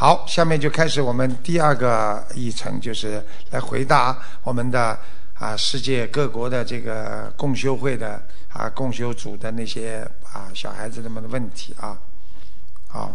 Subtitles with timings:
[0.00, 4.98] 好，下面就开始我们第二个议程，就是来回答我们的
[5.34, 8.18] 啊世界各国的这个共修会的
[8.48, 10.02] 啊共修组的那些
[10.32, 11.98] 啊小孩子们的问题啊。
[12.88, 13.12] 好。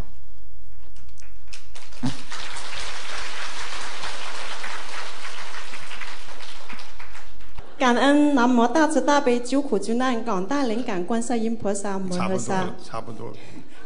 [7.79, 12.69] 感恩南无大慈大悲救苦救难广大灵感观世音菩萨摩诃萨。
[12.83, 13.33] 差不多。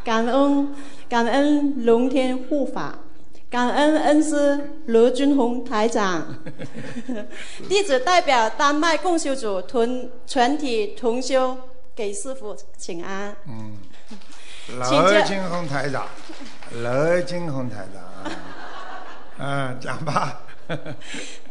[0.10, 0.74] 感恩
[1.08, 2.98] 感恩龙天护法，
[3.48, 6.26] 感恩恩师罗俊宏台长。
[7.70, 11.56] 弟子代表丹麦共修组同全体同修
[11.94, 13.36] 给师傅请安。
[13.48, 13.78] 嗯。
[14.80, 16.08] 罗俊宏台长，
[16.72, 18.34] 罗俊宏台长。
[19.38, 20.42] 嗯，讲吧。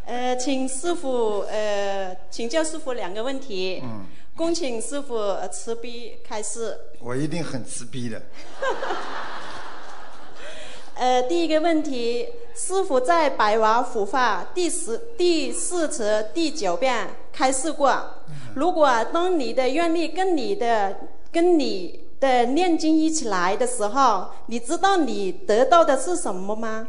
[0.04, 3.80] 呃，请师傅呃请教师傅两个问题。
[3.84, 4.04] 嗯。
[4.38, 5.18] 恭请师傅
[5.50, 6.78] 慈悲开示。
[7.00, 8.22] 我一定很慈悲的。
[10.94, 17.92] 呃，第一个问题，师傅在《百华佛法》第十第四次第九遍开示过，
[18.54, 20.96] 如果当你的愿力跟你的
[21.32, 26.86] 跟你的念经一起来的时候，你知道你得到的是什么吗？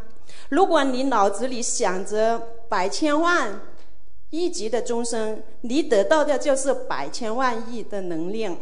[0.50, 3.60] 如果你脑子里想着百千万
[4.30, 8.56] 亿级的众生，你得到的就是百千万亿的能量。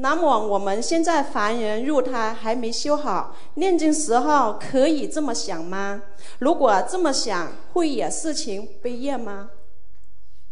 [0.00, 6.00] 那么我们现在凡人入胎还没修好，念经时候可以这么想吗？
[6.38, 9.50] 如果这么想，会惹事情悲业吗？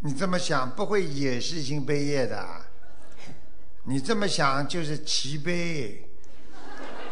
[0.01, 2.45] 你这么想不会惹事情悲业的，
[3.85, 6.03] 你这么想就是慈悲，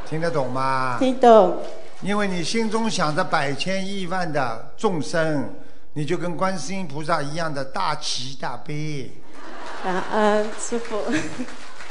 [0.09, 0.97] 听得懂吗？
[0.99, 1.59] 听懂。
[2.03, 5.55] 因为你心中想着百千亿万的众生，
[5.97, 9.13] 你就跟观世音菩萨一样的大慈大悲。
[9.83, 10.99] 感恩师傅。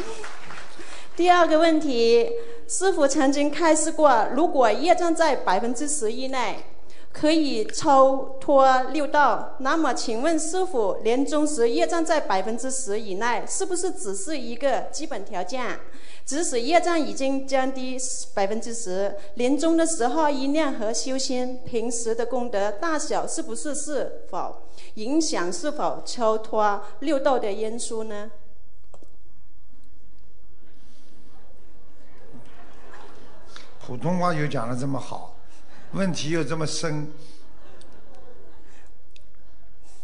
[1.16, 2.30] 第二个问题，
[2.68, 6.66] 师傅曾经开示过，如果业障在百分之十以内，
[7.14, 9.56] 可以超脱六道。
[9.60, 15.80] 那么，请问师傅，年终时业障在百分之十以内，是不是只是一个基本条件？
[16.26, 17.98] 即使业障已经降低
[18.34, 24.64] 百分之十，临终的时候依念和修仙，平时的功德大小是不是是否
[24.96, 28.32] 影响是否超脱六道的因素呢？
[33.86, 35.36] 普通话又讲的这么好，
[35.92, 37.12] 问题又这么深，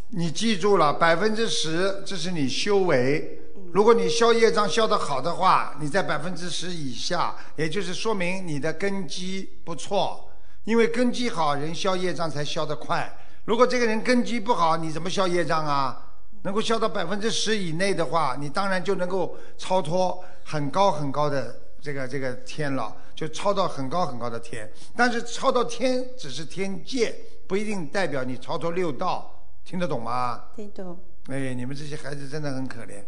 [0.10, 3.40] 你记住了，百分之十这是你修为。
[3.72, 10.30] 如果你消业障消得好的话，你在百分之十以下，也就是说明你的根基不错。
[10.66, 13.12] 因为根基好人消业障才消得快。
[13.46, 16.06] 如果这个人根基不好，你怎么消业障啊？
[16.44, 24.72] 能够消到百分之十以内的话，你当然就能够超脱很高很高的这个这个天了，就超到很高很高的天。
[24.96, 27.16] 但是超到天只是天界，
[27.48, 29.44] 不一定代表你超脱六道。
[29.66, 30.44] 听得懂吗？
[30.56, 31.00] 听懂。
[31.28, 33.04] 哎，你们这些孩子真的很可怜。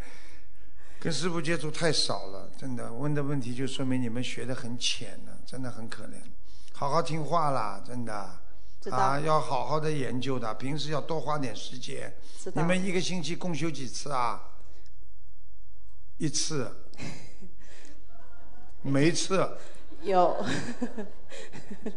[1.01, 6.21] 跟师傅接触太少了，真的问的问题就说明你们学的很浅了，真的很可怜。
[6.73, 8.13] 好好听话啦，真的
[8.91, 12.15] 啊，要好好的研究的，平时要多花点时间。
[12.53, 14.43] 你们一个星期共修几次啊？
[16.17, 16.71] 一次。
[18.83, 19.57] 没次。
[20.03, 20.45] 有。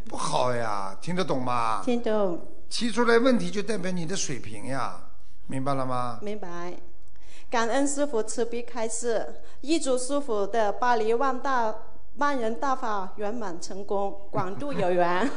[0.06, 1.82] 不好呀，听得懂吗？
[1.84, 2.40] 听懂。
[2.70, 5.10] 提出来问题就代表你的水平呀，
[5.46, 6.18] 明白了吗？
[6.22, 6.74] 明白。
[7.54, 9.24] 感恩师傅慈悲开示，
[9.60, 11.72] 预祝师傅的巴黎万大
[12.16, 15.30] 万人大法圆满成功，广度有缘。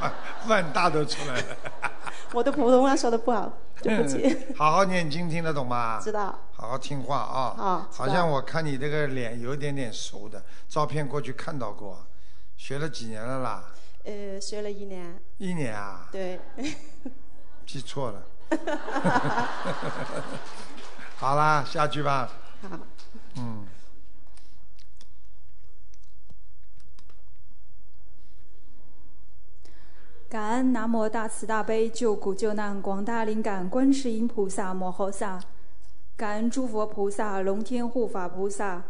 [0.00, 0.12] 万
[0.48, 1.56] 万大都出来了。
[2.32, 3.52] 我的普通话说的不好，
[3.82, 4.54] 对不起。
[4.56, 6.00] 好好念经，听得懂吗？
[6.02, 6.34] 知道。
[6.52, 7.54] 好好听话啊。
[7.54, 7.86] 好。
[7.92, 12.02] 好像我看你这个脸有点点熟的，照片过去看到过，
[12.56, 13.64] 学了几年了啦？
[14.04, 15.20] 呃，学了一年。
[15.36, 16.08] 一年啊？
[16.10, 16.40] 对。
[17.66, 18.22] 记错了。
[21.20, 22.30] 好啦，下去吧。
[22.62, 22.78] 好。
[23.38, 23.66] 嗯。
[30.28, 35.40] 感恩南无大慈大悲救苦救难广大灵感观世音菩萨摩诃萨，
[36.16, 38.84] 感恩诸佛菩萨龙天护法菩萨，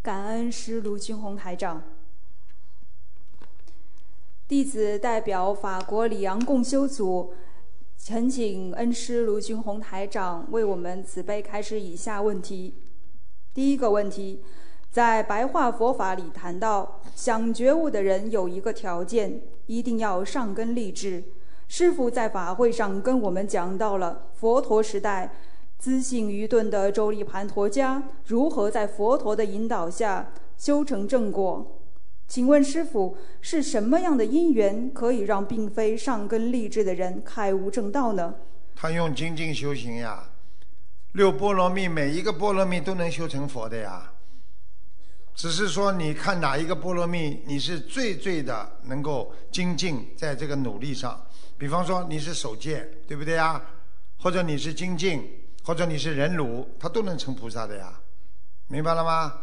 [0.00, 1.82] 感恩师卢军宏台长。
[4.48, 7.34] 弟子代表法国里昂共修组。
[8.04, 12.74] 恳请恩师卢军宏台长为我们慈悲开示以下问题。
[13.54, 14.42] 第一个问题，
[14.90, 21.22] 在白话佛法里谈到，想觉悟的人有一个条件，一定要上根立志。
[21.68, 25.32] 师父在法会上跟我们讲到了佛陀时代
[25.78, 31.78] 资信愚钝的周利盘陀家如何在佛陀的引导下修成正果。
[32.32, 38.34] 请问师傅，是什么样的因缘可以让并非上根立志的人开悟正道呢？
[38.74, 40.30] 他用精进修行呀，
[41.12, 44.14] 六波罗蜜每一个波罗蜜都能修成佛的呀。
[45.34, 51.22] 只是说你看哪一个波罗蜜你是最最的能够精进在这个努力上。
[51.58, 53.62] 比方说你是守戒，对不对呀？
[54.20, 55.22] 或者你是精进，
[55.64, 57.92] 或者你是忍辱，他都能成菩萨的呀。
[58.68, 59.34] 明白了吗？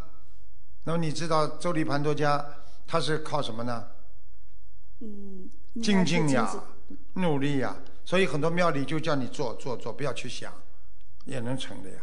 [0.85, 2.43] 那么你知道周礼盘多家
[2.91, 3.87] 他是靠什么呢？
[5.01, 6.51] 嗯，应该精进呀，
[7.13, 10.51] 努力呀，所以很多庙里就叫你做做做，不要去想，
[11.25, 11.99] 也能成的呀，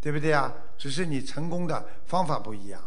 [0.00, 0.50] 对不对呀？
[0.78, 2.82] 只是你成功的方法不一样。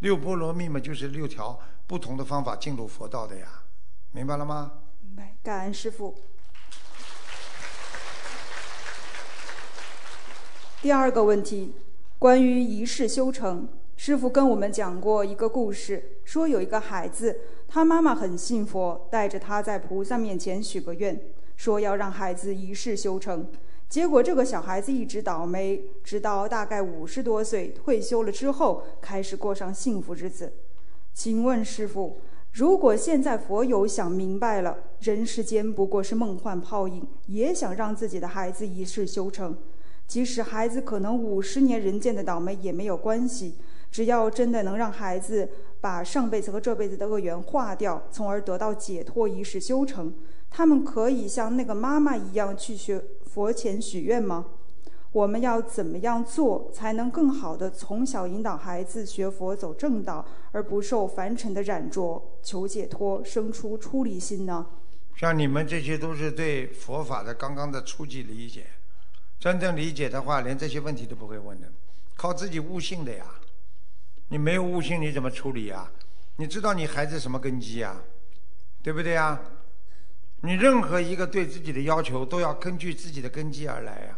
[0.00, 3.62] 六波罗蜜嘛，就是六条不同的方法进入佛道的呀，
[4.12, 4.70] 明白了吗？
[5.00, 6.14] 明白，感恩师傅。
[10.82, 11.74] 第二个问题，
[12.18, 13.66] 关于一世修成，
[14.02, 21.20] 师傅跟我们讲过一个故事，说有一个孩子，他妈妈很信佛，带着他在菩萨面前许个愿，
[21.54, 23.46] 说要让孩子一世修成。
[23.90, 30.50] 结果这个小孩子一直倒霉，直到大概五十多岁退休了之后，开始过上幸福日子。
[31.12, 32.22] 请问师傅，
[32.52, 39.54] 如果现在佛友想明白了，人世间不过是梦幻泡影，也想让自己的孩子一世修成，
[40.06, 43.56] 即使孩子可能五十年人间的倒霉也没有关系，
[43.90, 45.48] 只要真的能让孩子
[45.80, 50.14] 把上辈子和这辈子的恶缘化掉，从而得到解脱，一世修成，
[50.48, 54.46] 他们可以像那个妈妈一样去学佛前许愿吗？
[55.12, 64.64] 我们要怎么样做才能更好的从小引导孩子学佛走正道，而不受凡尘的染着，求解脱，生出出离心呢？
[65.16, 68.66] 像你们这些都是对佛法的刚刚的初级理解，
[69.40, 71.66] 真正理解的话，连这些问题都不会问的，
[72.16, 73.26] 靠自己悟性的呀。
[74.30, 75.90] 你没有悟性，你怎么处理呀？
[76.36, 78.00] 你知道你孩子什么根基呀？
[78.80, 79.38] 对不对呀？
[80.42, 84.16] 你任何一个对自己的要求，都要根据自己的根基而来呀。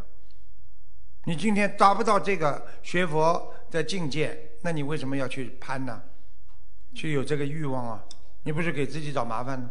[1.25, 6.03] 你今天达不到这个学佛的境界，那你为什么要去攀呢？
[6.95, 8.05] 去有这个欲望啊？
[8.43, 9.71] 你不是给自己找麻烦呢？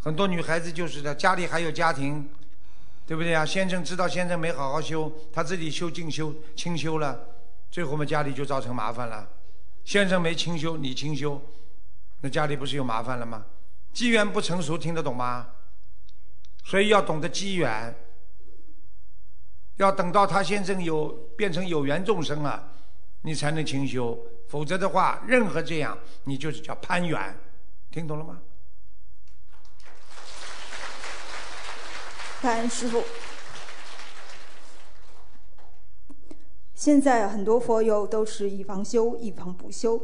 [0.00, 2.28] 很多女孩子就是的，家里还有家庭，
[3.06, 3.46] 对不对啊？
[3.46, 7.24] 先生知道先生没好好修，他自己修静修清修了，
[7.72, 9.26] 最后我们家里就造成麻烦了。
[9.82, 11.40] 先生没清修，你清修，
[12.20, 13.46] 那家里不是有麻烦了吗？
[13.94, 15.48] 机缘不成熟，听得懂吗？
[16.64, 17.94] 所以要懂得机缘，
[19.76, 22.68] 要等到他先生有变成有缘众生啊，
[23.22, 27.38] 你才能清修，否则的话，任何这样你就是叫攀缘，
[27.90, 28.38] 听懂了吗？
[32.42, 33.02] 感恩师傅。
[36.82, 40.02] 现在很多佛友都是一方修，一方不修。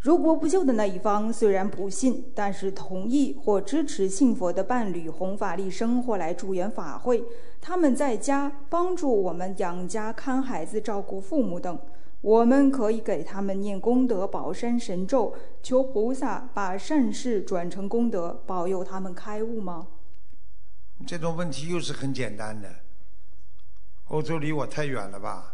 [0.00, 7.22] 如果不修的那一方虽然不信，但是同意或支持信佛的伴侣弘法利生或来助缘法会，
[7.60, 11.78] 他们在家帮助我们养家、看孩子、照顾父母等，
[12.22, 19.88] 我们可以给他们念功德宝山神咒，求菩萨把善事转成功德，保佑他们开悟吗？
[21.06, 22.66] 这种问题又是很简单的。
[24.08, 25.52] 欧洲离我太远了吧？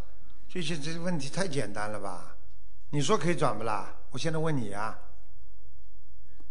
[0.52, 2.36] 这些这些问题太简单了吧？
[2.90, 3.90] 你说可以转不啦？
[4.10, 4.98] 我现在问你啊，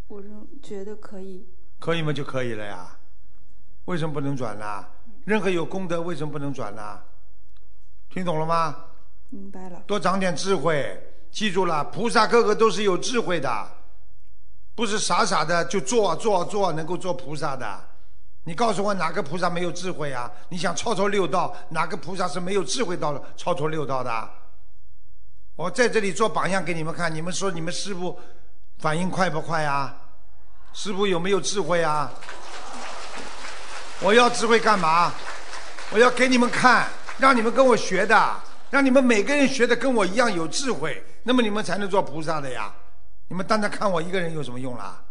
[0.07, 1.48] 我认觉得可以。
[1.80, 2.12] 可以吗？
[2.12, 2.98] 就可以了呀。
[3.86, 4.88] 为什么不能转呢？
[5.24, 7.00] 任何有功德，为什么不能转呢？
[8.10, 8.86] 听懂了吗？
[9.29, 9.84] 明白了。
[9.86, 13.72] 多长点智慧，记住了，菩萨个个都是有智慧的，
[14.74, 17.90] 不是傻傻的就做做做能够做菩萨的。
[18.43, 20.31] 你告诉我哪个菩萨没有智慧啊？
[20.50, 24.29] 你想超脱六道，哪个菩萨是没有智慧到了超脱六道的？
[25.55, 28.19] 我在这里做榜样给你们看，你们说你们师傅
[28.79, 29.95] 反应快不快啊？
[30.74, 32.12] 师傅有没有智慧啊？
[34.01, 35.13] 我要智慧干嘛？
[35.91, 36.88] 我要给你们看，
[37.19, 38.39] 让你们跟我学的，
[38.71, 42.74] 让你们每个人学的跟我一样有智慧，那么你们才能做菩萨的呀。
[43.27, 45.03] 你们单单看我一个人有什么用啦？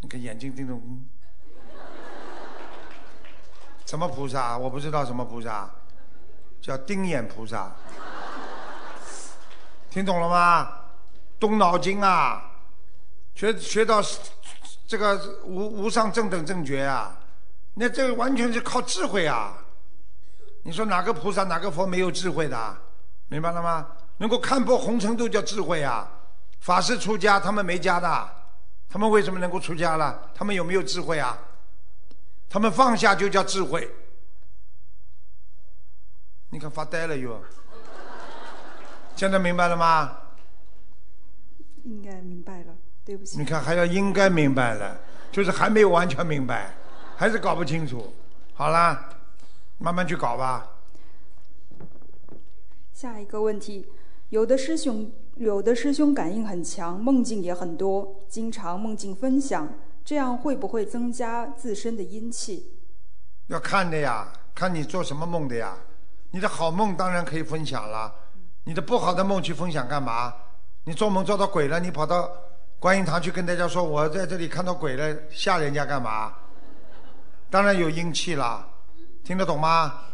[0.00, 0.74] 你看眼睛盯着，
[3.90, 4.56] 什么菩萨？
[4.56, 5.68] 我不知道什么菩萨，
[6.62, 7.72] 叫丁眼菩萨。
[9.90, 10.70] 听懂了吗？
[11.40, 12.40] 动脑筋啊，
[13.34, 14.00] 学学到
[14.86, 17.18] 这个无无上正等正觉啊，
[17.74, 19.54] 那这个完全是靠智慧啊。
[20.62, 22.76] 你说哪个菩萨哪个佛没有智慧的？
[23.26, 23.88] 明白了吗？
[24.18, 26.08] 能够看破红尘都叫智慧啊。
[26.60, 28.28] 法师出家，他们没家的，
[28.88, 30.30] 他们为什么能够出家了？
[30.32, 31.36] 他们有没有智慧啊？
[32.50, 33.88] 他们放下就叫智慧。
[36.50, 37.40] 你看发呆了又。
[39.14, 40.16] 现在明白了吗？
[41.84, 43.44] 应该明白了对不起你。
[43.44, 46.74] 看还要应该明白了，就是还没有完全明白，
[47.16, 48.12] 还是搞不清楚。
[48.52, 49.08] 好啦，
[49.78, 50.68] 慢慢去搞吧。
[52.92, 53.86] 下一个问题，
[54.30, 59.72] 有的师兄有的师兄感应很强，梦境也很多，经常梦境分享，
[60.10, 62.68] 这样会不会增加自身的阴气？
[63.46, 65.78] 要看的呀，看你做什么梦的呀。
[66.32, 68.12] 你的好梦当然可以分享了，
[68.64, 70.34] 你的不好的梦去分享干嘛？
[70.82, 72.28] 你做梦做到鬼了，你跑到
[72.80, 76.34] 观音堂去跟大家说我在这里看到鬼了，吓人家干嘛？
[77.48, 78.68] 当然有阴气了，
[79.22, 80.06] 听得懂吗？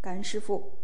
[0.00, 0.80] 感恩师傅。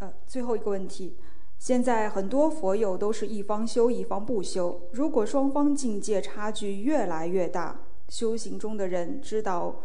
[0.00, 1.16] 呃，最后一个问题，
[1.64, 7.80] 现在很多佛友都是一方修一方不修，如果双方境界差距越来越大，
[8.10, 9.80] 修行中的人知道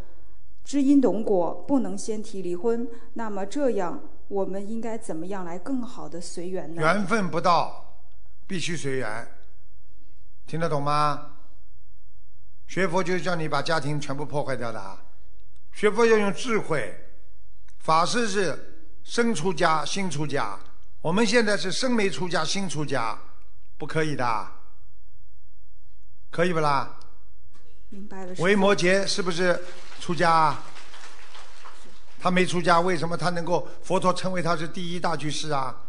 [0.66, 6.82] 知因懂果，不能先提离婚，那么这样我们应该怎么样来更好的随缘呢？
[6.82, 8.02] 缘分不到，
[8.46, 9.26] 必须随缘，
[10.46, 11.38] 听得懂吗？
[12.68, 14.98] 学佛就是叫你把家庭全部破坏掉的，
[15.72, 16.94] 学佛要用智慧，
[17.78, 20.60] 法师是生出家，心出家，
[21.02, 23.18] 我们现在是生没出家，心出家，
[23.78, 24.48] 不可以的，
[26.30, 26.98] 可以不啦？
[27.88, 28.54] 明白了，师维。
[28.56, 29.60] 摩诘是不是
[30.02, 30.64] 出家啊？
[32.20, 35.84] 他没出家，为什么他能够佛陀称为他是第一大居士啊？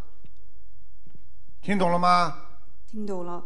[1.60, 2.42] 听懂了吗？
[2.88, 3.42] 听懂了，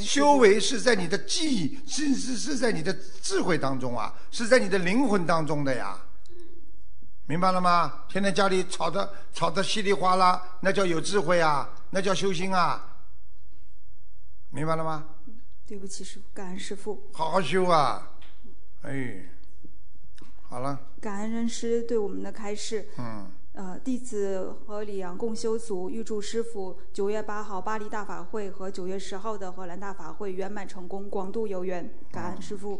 [0.00, 2.90] 修为是在你的记忆，是是是在你的
[3.20, 6.00] 智慧当中啊，是在你的灵魂当中的呀，
[7.32, 8.04] 明白了吗？
[8.10, 12.98] 天天家里吵得吵得稀里哗啦，那叫有智慧啊，那叫修心啊，
[14.50, 15.06] 明白了吗？
[15.66, 18.10] 对不起，师傅，感恩师傅，好好修啊，
[18.82, 19.30] 哎，
[20.42, 22.90] 好了，感恩恩师对我们的开示。
[22.98, 31.90] 嗯，呃，弟子和李阳共修组预祝师傅九月八号巴黎大法会和九月十号的荷兰大法会圆满成功，广度有缘。
[32.10, 32.78] 感恩师傅。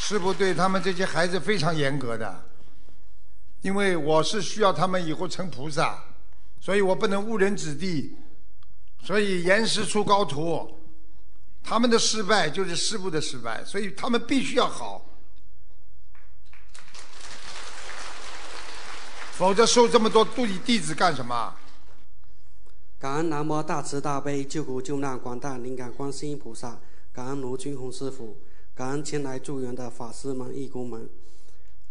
[0.00, 2.44] 师傅对他们这些孩子非常严格的，
[3.60, 6.02] 因为我是需要他们以后成菩萨，
[6.60, 8.16] 所以我不能误人子弟，
[9.02, 10.78] 所以严师出高徒。
[11.62, 15.04] 他们的失败就是师傅的失败，所以他们必须要好，
[19.32, 21.54] 否则收这么多徒弟弟子干什么？
[22.98, 26.80] 感恩南无大慈大悲救苦救难广大灵感观世音菩萨，
[27.12, 28.38] 感恩卢军宏师傅，
[28.78, 31.10] 感恩前来助缘的法师们、义工们。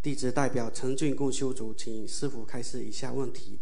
[0.01, 3.59] 弟子代表陈俊共修组，请师傅开示以下问题。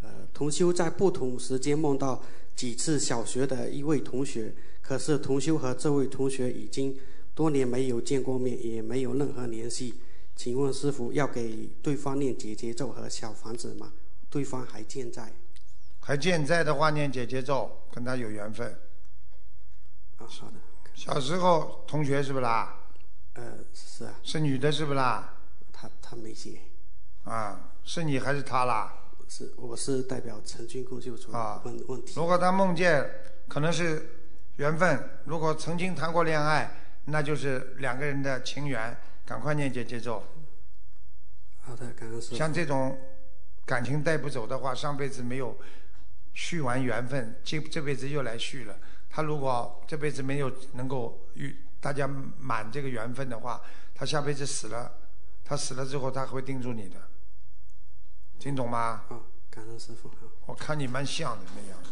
[0.00, 2.20] 呃，同修在不同时间梦到
[2.56, 6.98] 几次小学的一位同学，可是同修和这位同学已经
[7.36, 9.94] 多年没有见过面，也没有任何联系。
[10.34, 13.92] 请问师傅要给对方念姐姐咒和小房子吗？
[14.28, 15.32] 对方还健在。
[16.00, 18.76] 还健在的话，念姐姐咒，跟他有缘分。
[20.16, 20.65] 啊，好的。
[20.96, 22.74] 小时候同学是不啦？
[23.34, 25.34] 呃，是啊，是女的是不啦？
[25.70, 26.58] 他他没写，
[27.24, 28.94] 啊，是你还是他啦？
[29.28, 32.14] 是我是代表陈军共修组啊问问题。
[32.16, 33.08] 如果他梦见
[33.46, 34.08] 可能是
[34.56, 36.72] 缘分，如果曾经谈过恋爱，
[37.04, 40.24] 那就是两个人的情缘，赶快念姐姐咒。
[41.60, 42.34] 好的，感恩师。
[42.34, 42.98] 像这种
[43.66, 45.54] 感情带不走的话，上辈子没有
[46.32, 48.78] 续完缘分，这这辈子又来续了。
[49.16, 52.06] 他如果这辈子没有能够与大家
[52.38, 53.58] 满这个缘分的话，
[53.94, 54.92] 他下辈子死了，
[55.42, 56.96] 他死了之后他会盯住你的，
[58.38, 59.04] 听懂吗？
[59.08, 59.16] 啊，
[59.50, 60.10] 感恩师傅。
[60.10, 61.88] 好我看你蛮像的那样子。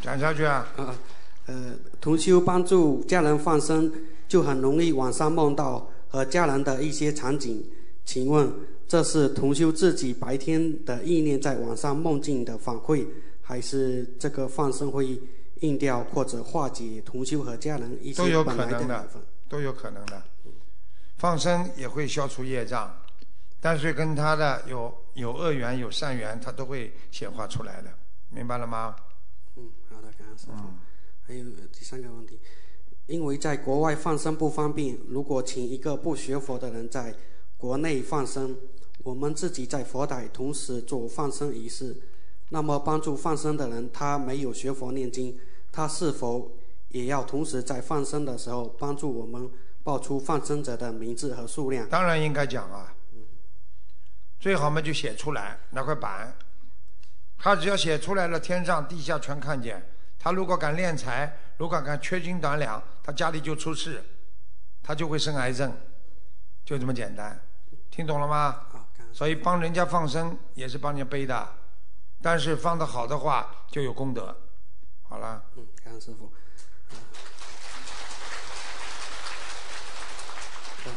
[0.00, 0.96] 讲下去啊，啊，
[1.44, 3.92] 呃，同修帮助家人放生，
[4.26, 7.62] 就很容易晚上梦到和家人的一些场景。
[8.06, 8.50] 请问，
[8.88, 13.06] 这是同修自己白天的意念在晚上梦境的反馈，
[13.44, 15.20] 还是这个放生会
[15.60, 19.22] 应掉或者化解同修和家人一都有可些本来的能的缘分？
[19.48, 20.22] 都有可能的。
[21.18, 22.92] 放生也会消除业障，
[23.60, 27.90] 但是跟他的有有恶缘有善缘，他都会显化出来的，
[28.30, 28.96] 明白了吗？
[29.56, 30.52] 嗯，好的，感恩师傅。
[31.22, 32.38] 还有第三个问题，
[33.06, 37.14] 因为在国外放生不方便，如果请一个不学佛的人在
[37.56, 38.56] 国内放生，
[39.02, 41.96] 我们自己在佛台同时做放生仪式，
[42.50, 45.38] 那么帮助放生的人他没有学佛念经，
[45.72, 46.52] 他是否
[46.88, 49.50] 也要同时在放生的时候帮助我们
[49.82, 51.88] 报出放生者的名字和数量？
[51.88, 52.94] 当然应该讲啊，
[54.38, 56.36] 最好嘛就写出来拿块板，
[57.38, 59.90] 他只要写出来了，天上地下全看见。
[60.18, 64.02] 他如果敢敛财，如果敢缺斤短两，他家里就出事，
[64.82, 65.70] 他就会生癌症，
[66.64, 67.38] 就这么简单，
[67.90, 68.60] 听懂了吗？
[69.12, 71.48] 所以帮人家放生也是帮人家背的，
[72.24, 74.34] 但是放的好的话就有功德。
[75.02, 76.32] 好了，嗯，感恩师傅。
[80.86, 80.92] 呃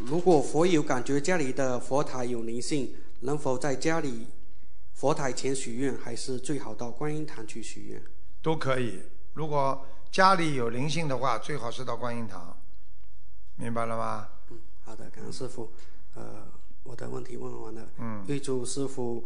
[0.00, 4.26] 如果佛友感觉家里的佛台有灵性，能否在家里
[4.92, 8.02] 佛台前许愿，还是最好到观音堂去许愿？
[8.42, 9.00] 都可以。
[9.34, 12.58] 如果家里有灵性的话，最好是到观音堂，
[13.54, 14.28] 明白了吗？
[14.48, 15.70] 嗯，好的，感恩师傅。
[16.14, 16.48] 呃，
[16.82, 17.88] 我的问题问完了。
[17.98, 19.24] 嗯预祝师傅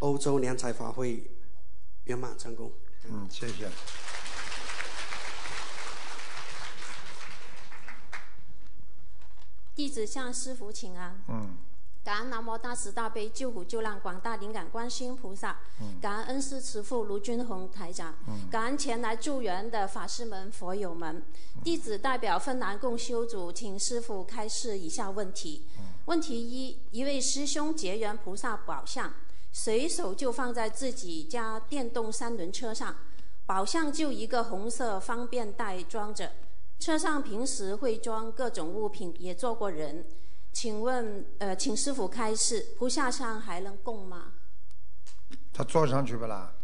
[0.00, 1.28] 欧洲良才法会
[2.04, 2.72] 圆满成功。
[3.10, 3.68] 嗯，谢谢。
[9.74, 11.22] 弟子向师傅请安。
[11.28, 11.56] 嗯，
[12.04, 15.58] 感恩南无大慈大悲救苦救难广大灵感观世音菩萨，
[16.00, 18.14] 感恩恩师慈父卢军宏台长，
[18.50, 21.22] 感恩前来助缘的法师们、佛友们。
[21.62, 25.66] 弟子代表芬兰共修组，请师傅开示以下问题。
[26.06, 29.12] 问题一：一位师兄结缘菩萨宝像，
[29.50, 32.94] 随手就放在自己家电动三轮车上，
[33.46, 36.32] 宝像就一个红色方便袋装着。
[36.78, 40.04] 车上平时会装各种物品，也坐过人。
[40.52, 44.32] 请问，呃，请师傅开示，菩萨像还能供吗？
[45.52, 46.54] 他坐上去不啦？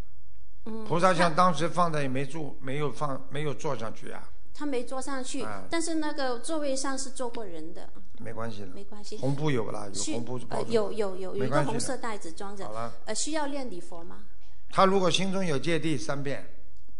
[0.67, 8.67] 嗯，菩萨像当时放的也没住，没有放，没有坐上去啊，他没坐上去，啊但是那个座位上是坐过人的，没关系的。
[8.69, 9.17] 没关系。
[9.19, 9.89] 红布有不啦？
[9.93, 10.71] 有红布包呃着。
[10.71, 14.25] 有有有有一个红色袋子装着好，了，呃，需要念礼佛吗？
[14.71, 16.51] 他如果心中有芥蒂，三遍。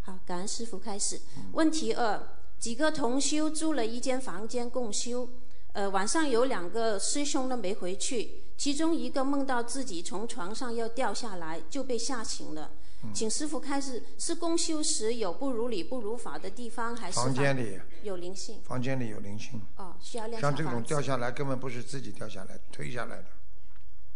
[0.03, 1.17] 好，感恩师傅开始。
[1.37, 2.21] 嗯问题二：
[2.59, 5.29] 几个同修租了一间房间共修，
[5.73, 12.71] 呃，晚上有两个师兄都没回去，其中一个梦到自己从床上要掉下来，就被吓醒了。
[13.05, 18.61] 嗯请师傅开始，是公修时有不如理不如法的地方，还是房间里，有灵性？
[18.65, 20.83] 房间里有灵性，哦，需要练小像这种。
[20.83, 23.27] 掉下来根本不是自己掉下来，推下来的，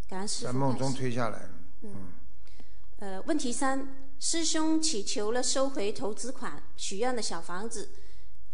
[0.09, 0.93] 感恩师在梦中。
[0.93, 1.47] 推下来
[1.81, 1.91] 嗯。
[2.97, 3.87] 呃，问题三，
[4.19, 7.89] 师兄祈求了收回投资款，许愿的小房子，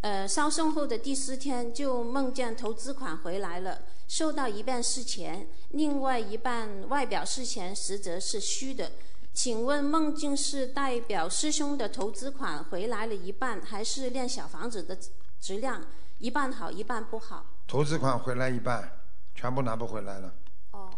[0.01, 8.91] 呃，烧送后的第四天就梦见投资款回来了，收到一半是钱，另外一半外表是钱，实则是虚的。
[9.35, 14.97] 请问梦境是代表师兄的投资款回来了一半，还是练小房子的
[15.41, 15.85] 质量
[16.19, 17.45] 一半好一半不好？
[17.67, 18.89] 投资款回来一半，
[19.35, 20.33] 全部拿不回来了。
[20.71, 20.89] 哦，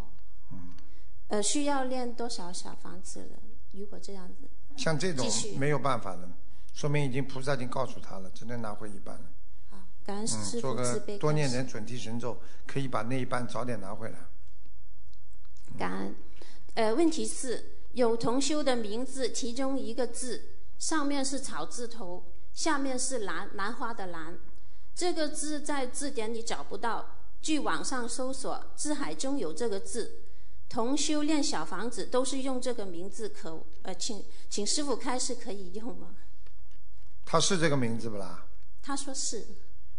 [0.52, 0.70] 嗯
[1.26, 3.38] 呃，需要练多少小房子了？
[3.72, 5.26] 如果这样子，像这种
[5.58, 6.28] 没有办法的，
[6.72, 9.24] 说明已经菩萨已经告诉他了，只能拿回一半了。
[9.68, 14.18] 好，感恩嗯，做师傅慈个悲开示多念点准提神咒，可以把那一半早点拿回来。
[15.76, 16.14] 感恩。
[16.74, 20.44] 呃，问题是有同修的名字，其中一个字
[20.78, 24.38] 上面是草字头，下面是兰兰花的兰，
[24.94, 30.22] 这个字在字典里找不到，据网上搜索，字海中有这个字。
[30.68, 36.14] 同修练小房子都是用这个名字可，呃，请请师傅开示可以用吗？
[37.24, 38.44] 他是这个名字不啦？
[38.82, 39.46] 他说是，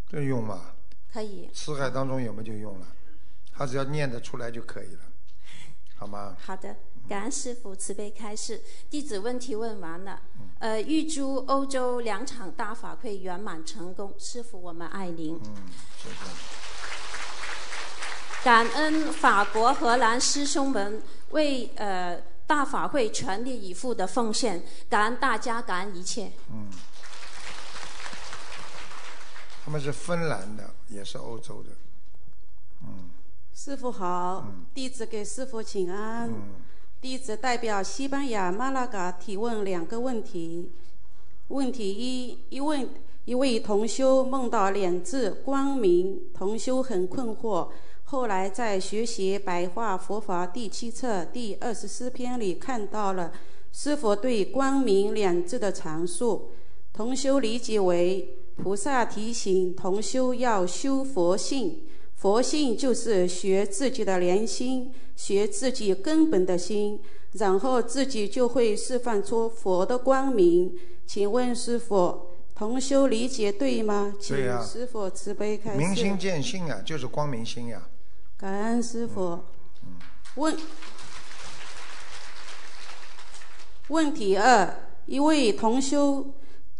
[0.07, 0.75] 这用嘛，
[1.11, 1.49] 可以。
[1.55, 2.87] 四海当中有没有就用了，
[3.51, 5.01] 他只要念得出来就可以了，
[5.95, 6.37] 好吗？
[6.39, 6.75] 好的，
[7.09, 10.21] 感恩师傅慈悲开示，弟子问题问完了。
[10.59, 15.35] 呃，预祝欧洲两场大法会圆满成功，师傅我们爱您。
[15.35, 15.55] 嗯，
[15.97, 16.15] 谢谢。
[18.43, 26.31] 感恩法国、荷兰师兄们为呃大法会全力以赴的奉献，感恩大家，感恩一切。
[26.51, 26.69] 嗯
[29.65, 31.69] 他们是芬兰的，也是欧洲的。
[33.53, 36.33] 师傅好，弟子给师傅请安。
[37.01, 40.69] 弟子代表西班牙马拉嘎提问两个问题。
[41.47, 42.89] 问题一：一问
[43.23, 47.69] 一位同修梦到两字光明，同修很困惑。
[48.03, 53.31] 后来在学习《白话佛法》第七册第二十四篇里看到了
[53.71, 56.49] 师傅对“光明”两字的阐述，
[56.91, 61.83] 同修理解为菩萨提醒同修要修佛性。
[62.19, 66.99] 佛性就是学自己的良心，学自己根本的心，
[67.31, 70.77] 然后自己就会释放出佛的光明。
[71.07, 74.13] 请问师傅，同修理解对吗？
[74.19, 76.17] 请师傅慈悲开明心。
[76.17, 77.87] 见性啊，就是光明心呀、
[78.35, 79.39] 感恩师傅。
[80.35, 80.57] 问
[83.87, 86.33] 问题二：一位同修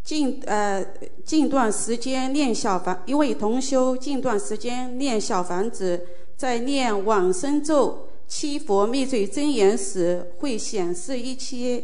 [0.04, 0.84] 近呃
[1.24, 11.84] 近段时间念小房，一位同修近段时间念小房子，在念往生咒、七佛灭罪真言时，会显示一些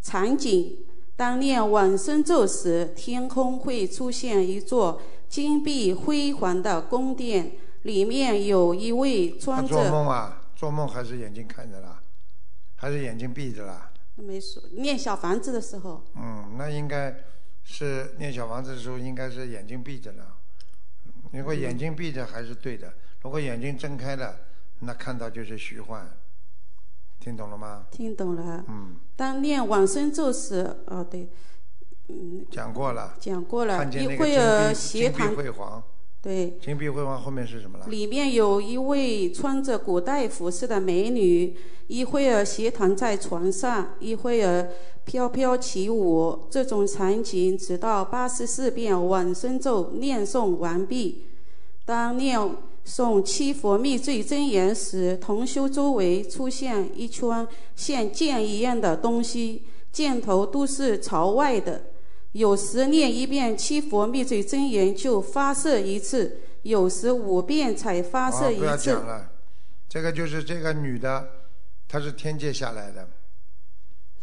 [0.00, 0.78] 场景。
[1.16, 7.52] 当念往生咒时，天空会出现一座金碧辉煌的宫殿，
[7.82, 12.00] 里面有一位穿着梦啊，做梦还是眼睛看着啦，
[12.76, 13.90] 还是眼睛闭着啦？
[14.16, 17.14] 没说念小房子的时候，嗯，那应该
[17.68, 20.36] 是念小房子的时候，应该是眼睛闭着了。
[21.32, 24.38] 如果眼睛闭着还是对的，如果眼睛睁开了，
[24.78, 26.08] 那看到就是虚幻。
[27.18, 27.86] 听懂了吗？
[27.90, 28.64] 听懂了。
[28.68, 31.28] 嗯，当念往生咒时，哦对，
[32.08, 33.16] 嗯，讲过了。
[33.18, 33.76] 讲过了。
[33.76, 35.82] 看见那个金碧辉煌。
[36.26, 36.58] 对。
[36.60, 37.86] 金碧辉煌后面是什么了？
[37.86, 41.54] 里面有一位穿着古代服饰的美女，
[41.86, 44.68] 一会儿斜躺在床上，一会儿
[45.04, 46.48] 飘飘起舞。
[46.50, 51.26] 这种场景直到八十四遍往生咒念诵完毕。
[51.84, 52.36] 当念
[52.84, 59.62] 诵七佛灭罪真言时，同修周围出现一圈像箭一样的东西，
[59.92, 61.82] 箭头都是朝外的。
[62.36, 68.90] 有时念一遍七佛灭罪真言就发射一次，有时五遍才发射一次不要次。
[68.90, 69.30] 讲了，
[69.88, 71.26] 这个就是这个女的，
[71.88, 73.08] 她是天界下来的。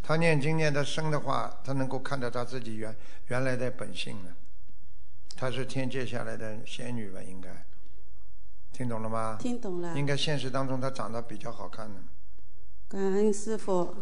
[0.04, 2.96] 她念经念的深的话，她能够看到她自己原
[3.30, 4.32] 原来的本性了。
[5.36, 7.20] 她是天界下来的仙女吧？
[7.28, 7.66] 应该
[8.72, 9.38] 听懂了吗？
[9.40, 9.98] 听懂了。
[9.98, 12.00] 应该现实当中她长得比较好看的。
[12.88, 13.96] 感恩师傅。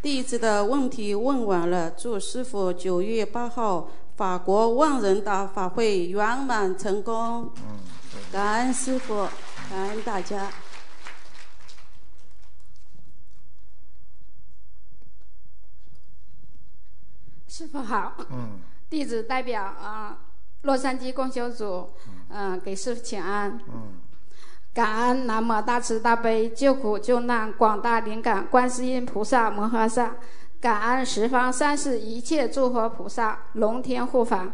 [0.00, 7.52] 弟子的问题问完了，祝师傅九月八号法国万人大法会圆满成功。
[7.56, 7.80] 嗯，
[8.30, 9.26] 感恩师傅，
[9.68, 10.50] 感恩大家。
[17.48, 20.16] 师傅好，嗯，弟子代表啊、
[20.62, 21.90] 洛杉矶供修组，
[22.28, 23.58] 嗯、给师傅请安。
[23.68, 23.98] 嗯，
[24.78, 30.14] 感恩南无大慈大悲救苦救难广大灵感观世音菩萨摩诃萨，
[30.60, 34.52] 感恩十方三世一切诸佛菩萨龙天护法，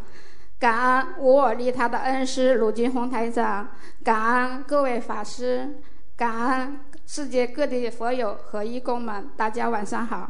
[0.58, 3.68] 感恩无我利他的恩师鲁军宏台长，
[4.02, 5.78] 感恩各位法师，
[6.16, 10.26] 感恩世界各地佛友和义工们，大家晚上好。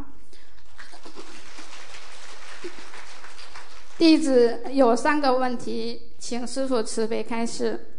[3.97, 7.93] 弟子有三个问题，请师傅慈悲开示。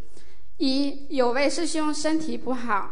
[0.57, 2.89] 一，有位师兄身体不好，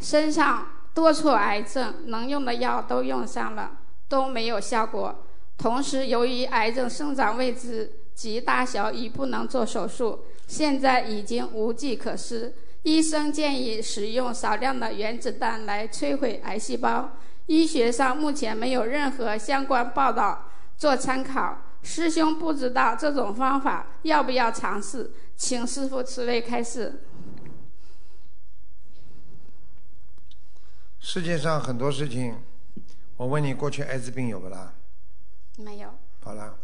[0.00, 5.24] 身上多处癌症，能用的药都用上了，都没有效果。
[5.56, 12.54] 同时，由于癌症生长位置及大小已不能做手术，现在已经无计可施。
[12.82, 17.10] 医生建议使用少量的原子弹来摧毁癌细胞。
[17.46, 20.44] 医学上目前没有任何相关报道
[20.76, 21.56] 做参考。
[21.82, 27.04] 师兄不知道这种方法要不要尝试，请师傅慈悲开示。
[30.98, 32.36] 世界上很多事情，
[33.16, 34.74] 我问你，过去艾滋病有不啦？
[35.58, 36.58] 没有，好了，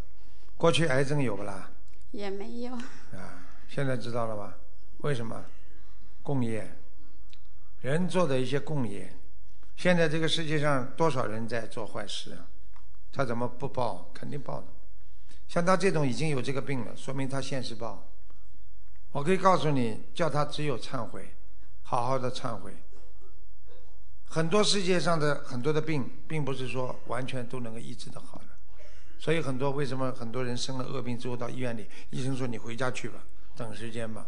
[0.57, 1.71] 过去癌症有不啦？
[2.11, 2.73] 也没有。
[2.75, 4.59] 啊，现在知道了吧？
[4.99, 5.45] 为什么？
[6.23, 6.77] 共业，
[7.81, 9.17] 人做的一些共业。
[9.77, 12.47] 现在这个世界上多少人在做坏事啊？
[13.13, 14.11] 他怎么不报？
[14.13, 14.67] 肯定报的。
[15.53, 18.09] 像他这种已经有这个病了，说明他现世报。
[19.11, 21.35] 我可以告诉你，叫他只有忏悔，
[21.83, 22.75] 好好的忏悔。
[24.25, 28.45] 很多世界上的很多的病，并不是说完全都能够医治的好的。
[29.19, 33.23] 所以很多为什么很多人生了恶病之后到医院里，医生说你回家去吧，
[33.55, 34.27] 等时间吧。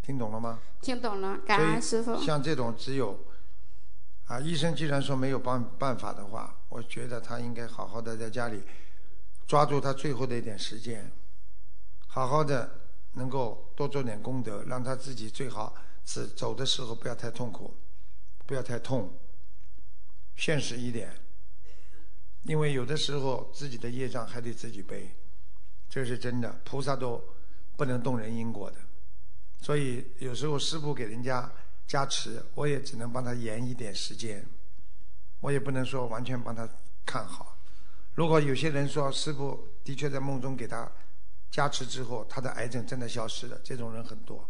[0.00, 0.58] 听懂了吗？
[0.80, 2.16] 听懂了，感恩师傅。
[2.16, 3.22] 像这种只有
[4.24, 8.62] 啊，医生既然说没有办办法的话，我觉得他应该好好的在家里
[9.52, 11.12] 抓住他最后的一点时间，
[12.06, 17.76] 好好的能够多做点功德，让他自己最好是走的时候不要太痛苦，
[18.46, 19.12] 不要太痛，
[20.36, 21.14] 现实一点。
[22.44, 25.14] 因为有的时候自己的业障还得自己背，
[25.86, 27.22] 这是真的，菩萨都
[27.76, 28.78] 不能动人因果的。
[29.60, 31.52] 所以有时候师傅给人家
[31.86, 34.46] 加持，我也只能帮他延一点时间，
[35.40, 36.66] 我也不能说完全帮他
[37.04, 37.51] 看好。
[38.14, 40.90] 如果有些人说师傅的确在梦中给他
[41.50, 44.48] 加持之后，他的癌症真的消失了，这种人很多。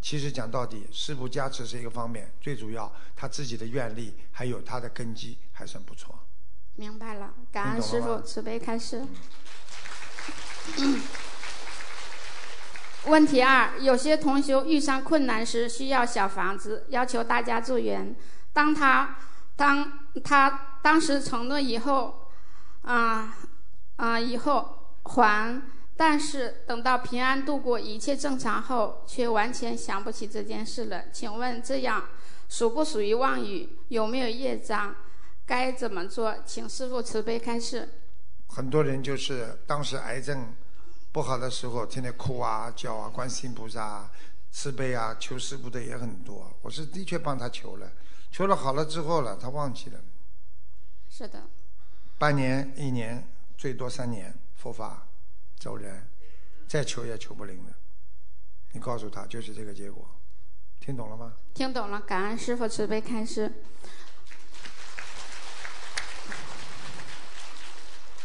[0.00, 6.18] 其实讲到底，师傅加持是一个方面，最主要他自己的愿力还有他的根基还算不错。
[6.74, 9.02] 明白了，感恩师傅慈悲开示。
[13.06, 18.14] 问题二：有些同修遇上困难时需要小房子，要求大家助缘。
[18.52, 19.16] 当他
[19.54, 22.25] 当他当时承诺以后，
[22.86, 23.36] 啊
[23.96, 25.62] 啊以后还，
[25.96, 31.10] 但是等到平安度过一切正常后，却完全想不起这件事了。
[31.12, 32.04] 请问这样
[32.48, 33.68] 属不属于妄语？
[33.88, 34.94] 有没有业障？
[35.44, 36.34] 该怎么做？
[36.44, 37.88] 请师傅慈悲开示。
[38.48, 40.54] 很多人就是当时癌症
[41.12, 44.10] 不好的时候，天天哭啊叫啊，观世音菩萨啊
[44.52, 46.52] 慈悲啊，求师傅的也很多。
[46.62, 47.90] 我是的确帮他求了，
[48.30, 49.98] 求了好了之后了，他忘记了。
[51.08, 51.42] 是的。
[52.18, 53.22] 半年、一年，
[53.58, 55.06] 最多三年，佛法
[55.58, 56.08] 走人，
[56.66, 57.72] 再求也求不灵了。
[58.72, 60.08] 你告诉他，就是这个结果，
[60.80, 61.34] 听懂了吗？
[61.52, 63.52] 听懂了，感恩师傅慈悲开示。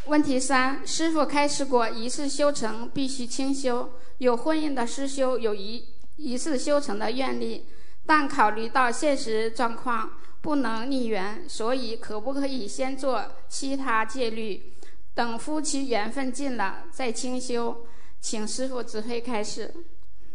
[0.05, 3.91] 问题三：师傅开示过，一次修成必须清修。
[4.19, 7.67] 有婚姻的师修有一一次修成的愿力，
[8.05, 10.11] 但考虑到现实状况。
[10.41, 14.73] 不能逆缘，所以可不可以先做其他戒律，
[15.13, 17.85] 等夫妻缘分尽了再清修？
[18.19, 19.73] 请师傅指挥开始。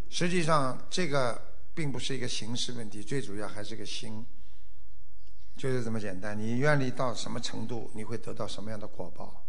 [0.09, 1.41] 实际上，这个
[1.75, 4.25] 并不是一个形式问题，最主要还是个心，
[5.57, 6.39] 就是这么简单。
[6.39, 9.45] 你愿力到什么程度，你会得到什么样的果报。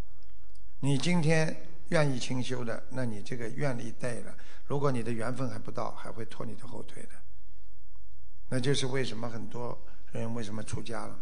[0.80, 1.56] 你今天
[1.90, 4.32] 愿意清修的，那你这个愿力带了；
[4.66, 7.10] 如果你的缘分还不到，还会拖你的后腿的。
[8.50, 9.78] 那就是为什么很多。
[10.12, 11.20] 人为什么出家了？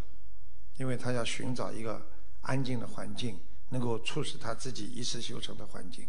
[0.77, 2.05] 因为他要寻找一个
[2.41, 6.05] 安静的环境，能够促使他自己一世修成的环境。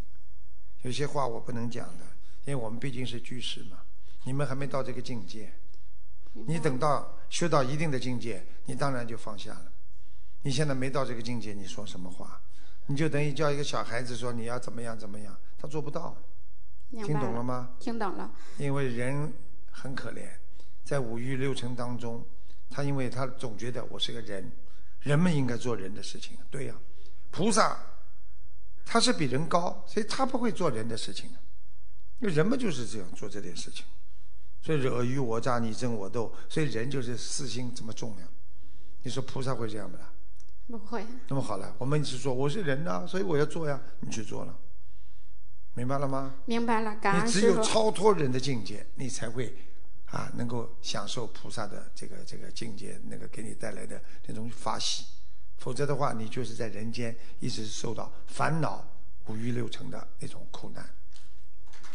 [0.83, 2.05] 有些话我不能讲的，
[2.45, 3.79] 因为我们毕竟是居士嘛。
[4.25, 5.53] 你们还没到这个境界，
[6.33, 9.73] 你等到修到一定的境界，你当然就放下了。
[10.43, 12.41] 你现在没到这个境界，你说什么话？
[12.87, 16.17] 你就等于叫一个小孩子说你要怎么样怎么样，他做不到。
[16.91, 17.71] 听懂了吗？
[17.79, 18.33] 听懂了。
[18.59, 19.33] 因为人
[19.71, 20.29] 很可怜，
[20.85, 22.25] 在五欲六尘当中。
[22.71, 24.51] 他因为他总觉得我是个人，
[25.01, 26.75] 人们应该做人的事情，对呀。
[27.31, 27.79] 菩萨
[28.85, 31.29] 他是比人高，所以他不会做人的事情。
[32.19, 33.85] 因为人们就是这样做这件事情，
[34.63, 38.27] 所以尔虞我诈、你争我斗，所以人就是私心这么重呀。
[39.03, 40.13] 你说菩萨会这样不啦？
[40.67, 41.05] 不会。
[41.29, 44.59] 那么好了，我们是说我是人呐，所以我要做呀，你去做了，
[45.75, 46.35] 明白了吗？
[46.47, 49.55] 明白了，感恩你只有超脱人的境界，你才会。
[50.11, 55.05] 啊，能够享受菩萨的这个这个境界，那个给你带来的那种法喜，
[55.59, 58.85] 否则的话，你就是在人间一直受到烦恼
[59.27, 60.89] 五欲六尘的那种苦难。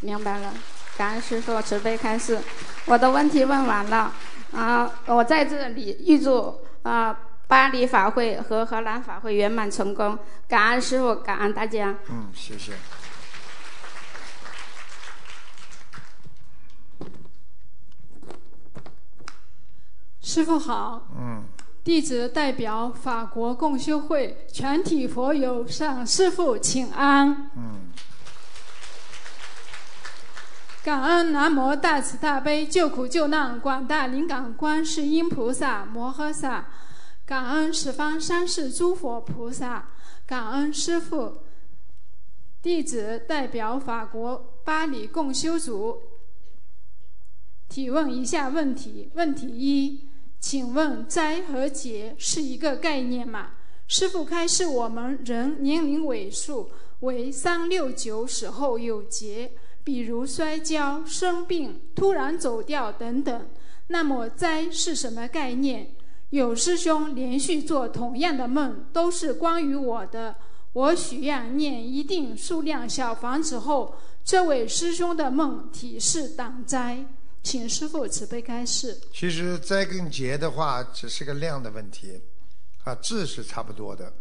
[0.00, 0.52] 明白了，
[0.96, 2.38] 感恩师父慈悲开示，
[2.86, 4.12] 我的问题问完了。
[4.52, 11.96] 啊，我在这里预祝啊巴黎法会和荷兰法会圆满成功，感恩师父，感恩大家。
[12.10, 12.72] 嗯，谢谢。
[20.32, 21.44] 师傅好，嗯，
[21.84, 27.50] 弟子代表法国共修会全体佛友向师傅请安。
[27.54, 27.92] 嗯，
[30.82, 36.66] 感恩南无大慈大悲救苦救难广大灵感观世音菩萨摩诃萨，
[37.26, 39.90] 感恩十方三世诸佛菩萨，
[40.26, 41.42] 感恩师傅。
[42.62, 46.00] 弟子代表法国巴黎共修组
[47.68, 50.08] 提问一下问题：问题一。
[50.42, 53.52] 请问灾和劫是一个概念吗？
[53.86, 56.68] 师傅开示我们人年龄尾数
[57.00, 59.52] 为三六九时候有劫，
[59.84, 63.46] 比如摔跤、生病、突然走掉等等。
[63.86, 65.94] 那么灾是什么概念？
[66.30, 70.34] 有师兄连续做同样的梦，都是关于我的。
[70.72, 77.06] 我许愿念一定数量小房子后，这位师兄的梦体示挡灾。
[77.42, 79.00] 请师傅慈悲开示。
[79.12, 82.22] 其实灾跟劫的话，只是个量的问题，
[82.84, 84.12] 啊，字是差不多的。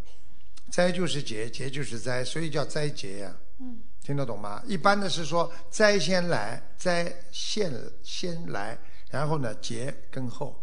[0.72, 3.36] 灾就是劫，劫就是灾，所以叫灾劫呀。
[3.60, 3.82] 嗯。
[4.02, 4.62] 听得懂吗？
[4.66, 8.76] 一般的是说灾先来，灾先先来，
[9.12, 10.60] 然后呢劫跟后，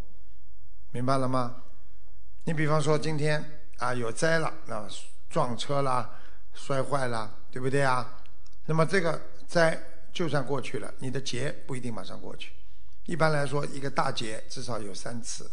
[0.91, 1.55] 明白了吗？
[2.43, 3.43] 你比方说今天
[3.77, 4.85] 啊有灾了，那
[5.31, 6.11] 撞车啦、
[6.53, 8.21] 摔坏了，对不对啊？
[8.67, 9.81] 那么这个灾。
[10.13, 12.53] 就算过去了，你的劫不一定马上过去。
[13.07, 15.51] 一般来说，一个大劫至少有三次，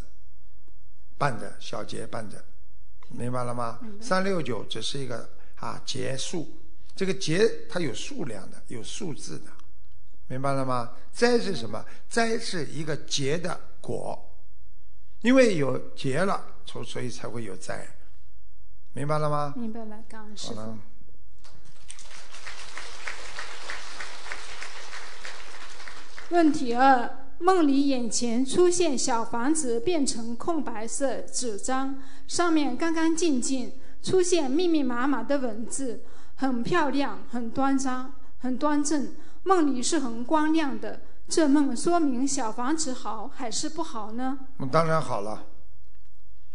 [1.18, 2.44] 半的小劫半着，
[3.10, 3.80] 明白了吗？
[4.02, 6.48] 三六九只是一个啊劫数，
[6.96, 9.52] 这个劫它有数量的，有数字的，
[10.28, 10.92] 明白了吗？
[11.14, 11.86] 灾是什么？
[12.10, 14.36] 灾是一个劫的果，
[15.22, 17.88] 因为有劫了，所所以才会有灾，
[18.92, 19.54] 明白了吗？
[19.56, 20.78] 明白了，感恩师傅。
[26.30, 27.10] 问题二：
[27.40, 36.02] 梦里眼前出现小房子，变成空白色纸张，上面干干净净，出现密密麻麻的文字，
[36.36, 39.14] 很漂亮，很端庄，很端正。
[39.44, 44.40] 梦里是很光亮的，这梦说明小房子好还是不好呢？
[44.72, 45.44] 当然好了。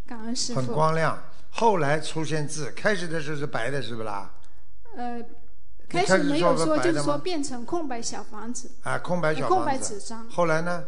[0.07, 0.61] 感恩师傅。
[0.61, 1.17] 很光亮，
[1.51, 4.33] 后来出现字，开始的时候是白的，是不啦？
[4.97, 5.23] 呃，
[5.91, 8.71] 开始没有说，就是说变成空白小房子。
[8.85, 9.55] 啊，空白小房子。
[9.57, 10.27] 空白纸张。
[10.31, 10.85] 后来呢？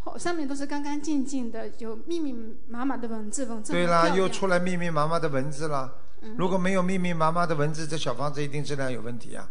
[0.00, 2.36] 后上面都是干干净净的，有密密
[2.68, 5.90] 麻麻的文字，文字对啦，又出来密密麻麻的文字了。
[6.20, 6.36] 嗯。
[6.36, 9.48] 如果没有密密麻麻的文字，这小房子一定质量有问题啊！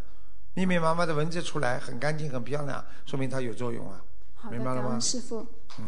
[0.53, 3.99] 密密麻麻的文字出来很干净、很漂亮，说明它有作用啊。
[4.51, 4.99] 明白了吗？
[4.99, 5.43] 师傅。
[5.79, 5.85] 嗯。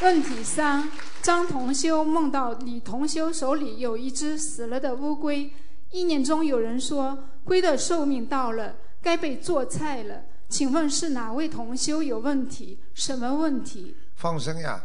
[0.00, 0.88] 问题三：
[1.20, 5.52] 张同修梦到李同修手里有一只死了的乌龟，
[5.90, 10.24] 意念中有人说龟的寿命到了，该被做菜了。
[10.48, 12.80] 请问是哪位同修有问题？
[12.94, 13.96] 什么问题？
[14.16, 14.84] 放生呀，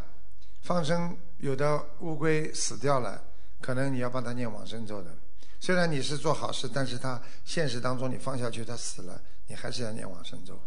[0.61, 3.23] 放生有的乌龟死掉了，
[3.61, 5.15] 可能你要帮他念往生咒的。
[5.59, 10.59] 虽然你是做好事，但是他现实当中你放下去他死了，你还是要念往生咒。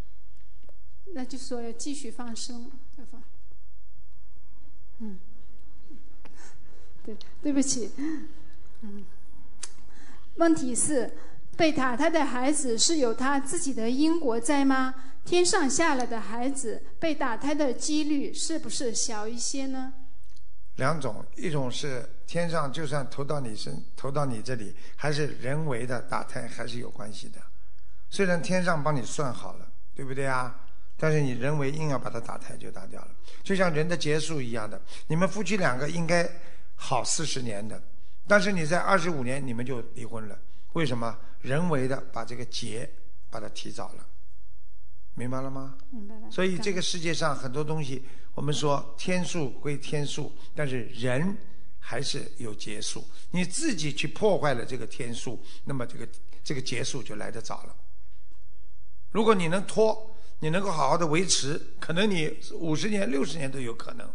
[1.14, 3.22] 那就说要继续放生，要放。
[4.98, 5.18] 嗯，
[7.05, 7.92] 对，对不起，
[8.81, 9.05] 嗯，
[10.38, 11.11] 问题是
[11.57, 14.94] 被打胎的孩子是有他自己的因果在吗？
[15.24, 19.92] 天上下来的孩子被打胎的几率是不是小一些呢？
[20.77, 27.40] 两种，一种是天上就算投到你身，投到你这里，还是人为的打胎，还是有关系的。
[28.09, 30.55] 虽然天上帮你算好了，对不对啊？
[30.96, 33.09] 但是你人为硬要把它打胎，就打掉了。
[33.42, 36.29] 就像人的结束一样的，你们夫妻两个应该
[36.77, 37.83] 好四十年的，
[38.29, 40.38] 但是你在二十五年你们就离婚了，
[40.75, 41.19] 为什么？
[41.41, 42.88] 人为的把这个结
[43.31, 44.07] 把它提早了，
[45.14, 45.77] 明白了吗？
[45.91, 46.31] 明白了。
[46.31, 51.37] 所以这个世界上很多东西，我们说天数归天数，但是人
[51.79, 53.05] 还是有结束。
[53.31, 56.09] 你自己去破坏了这个天数，那么这个
[56.45, 57.77] 这个结束就来得早了。
[59.11, 60.14] 如果你能拖。
[60.41, 64.07] 你能够好好的维持，可能你五十年、六十年都有可能。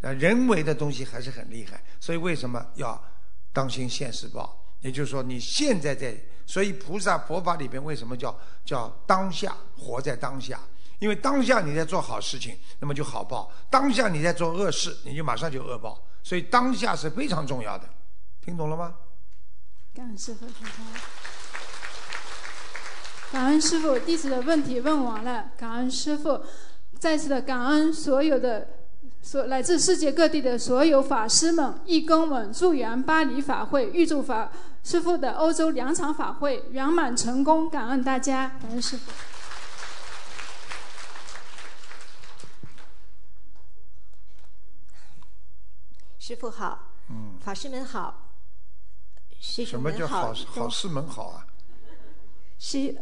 [0.00, 2.98] 啊，人为的东西还是很厉害，所以为什么要
[3.56, 4.54] 当心现世报？
[4.82, 6.14] 也就是说，你现在在，
[6.44, 10.60] 所以菩萨佛法里边为什么叫叫当下活在当下？
[10.98, 15.98] 因为当下你在做好事情，那么就好报；当下你在做恶事，你就马上就恶报。
[16.22, 17.88] 所以当下是非常重要的，
[18.44, 18.94] 听懂了吗？
[19.94, 20.66] 感恩师傅，听
[23.32, 25.52] 感恩师傅，弟子的问题问完了。
[25.56, 26.44] 感恩师傅，
[26.98, 28.68] 再次的感恩所有的
[29.26, 34.52] 所来自世界各地的所有法师们、义工们，祝愿巴黎法会、预祝法
[34.84, 37.68] 师傅的欧洲两场法会圆满成功。
[37.68, 39.10] 感恩大家，感恩师傅。
[46.20, 48.30] 师傅好，嗯，法师们好，
[49.40, 49.98] 师兄们好。
[49.98, 51.46] 什么叫好好师们好啊？
[52.60, 52.96] 师。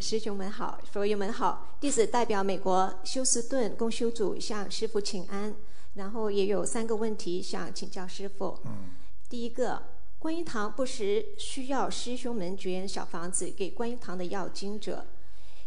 [0.00, 5.54] 师兄们好，佛友们好，弟子代表美国休斯顿共修组向师傅请安，
[5.94, 8.58] 然后也有三个问题想请教师傅。
[8.64, 8.90] 嗯。
[9.28, 9.82] 第一个，
[10.18, 15.06] 观音堂不时需要师兄们捐小房子给观音堂的要经者，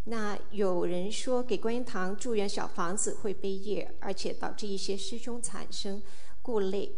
[0.05, 6.01] 那有人说给观音堂住院小房子会背业，而且导致一些师兄产生
[6.41, 6.91] 顾虑，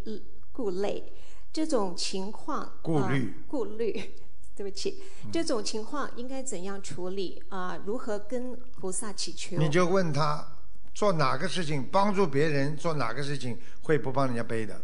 [0.52, 1.04] 顾虑
[1.52, 2.80] 这种情况。
[2.82, 3.34] 顾虑。
[3.48, 4.12] 顾虑。
[4.56, 7.78] 对不起，这种情况应该怎样处理啊？
[7.86, 9.58] 如何跟菩萨祈求？
[9.58, 10.48] 你就问他
[10.94, 14.82] 做哪个事情帮助别人，做哪个事情会不帮人家背的？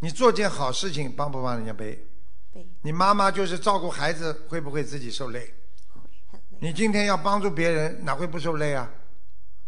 [0.00, 2.04] 你做件好事情帮不帮人家背？
[2.52, 2.68] 背。
[2.82, 5.54] 你妈妈就是照顾孩子，会不会自己受累？
[6.60, 8.90] 你今天要帮助别人，哪会不受累啊？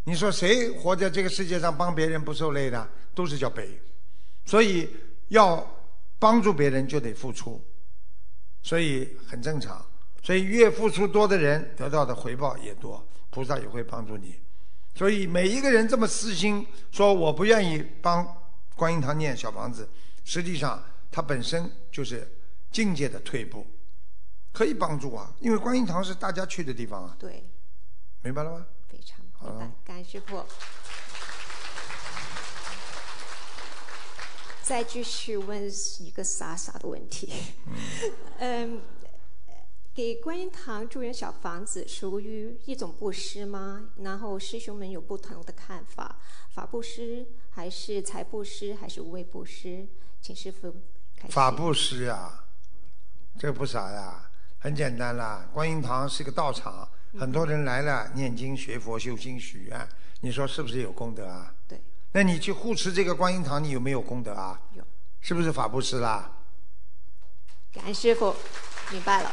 [0.04, 3.80] 你说谁活在这个世界上帮别人不受累的，都是叫背。
[4.44, 4.88] 所以
[5.28, 5.66] 要
[6.18, 7.58] 帮助别人就得付出。
[8.64, 9.84] 所以很正常，
[10.22, 14.40] 所以越付出多的人，得到的回报也多，菩萨也会帮助你。
[14.94, 18.26] 所以每一个人这么私心说我不愿意帮
[18.74, 19.86] 观音堂念小房子，
[20.24, 22.26] 实际上他本身就是
[22.72, 23.66] 境界的退步，
[24.50, 27.14] 可以帮助啊，因为观音堂是大家去的地方啊。
[27.18, 27.44] 对，
[28.22, 28.66] 明白了吗？
[28.88, 30.42] 非常明白，感谢师傅。
[34.64, 37.30] 再继续问一个傻傻的问题，
[38.38, 38.80] 嗯，
[39.92, 43.90] 给观音堂助愿小房子属于一种布施吗？
[43.98, 46.18] 然后师兄们有不同的看法，
[46.54, 49.86] 法布施还是财布施还是无畏布施？
[50.22, 50.74] 请师傅
[51.14, 52.46] 开法布施呀，
[53.38, 55.46] 这不傻呀，很简单啦。
[55.52, 56.88] 观音堂是个道场，
[57.18, 59.86] 很多人来了念经学佛修心许愿，
[60.22, 61.54] 你说是不是有功德啊？
[61.68, 61.78] 对。
[62.16, 64.56] 那你去护持这个观音堂，你有没有功德啊？
[64.72, 64.84] 有，
[65.20, 66.30] 是不是法布施啦？
[67.72, 68.32] 感恩师傅，
[68.92, 69.32] 明白了。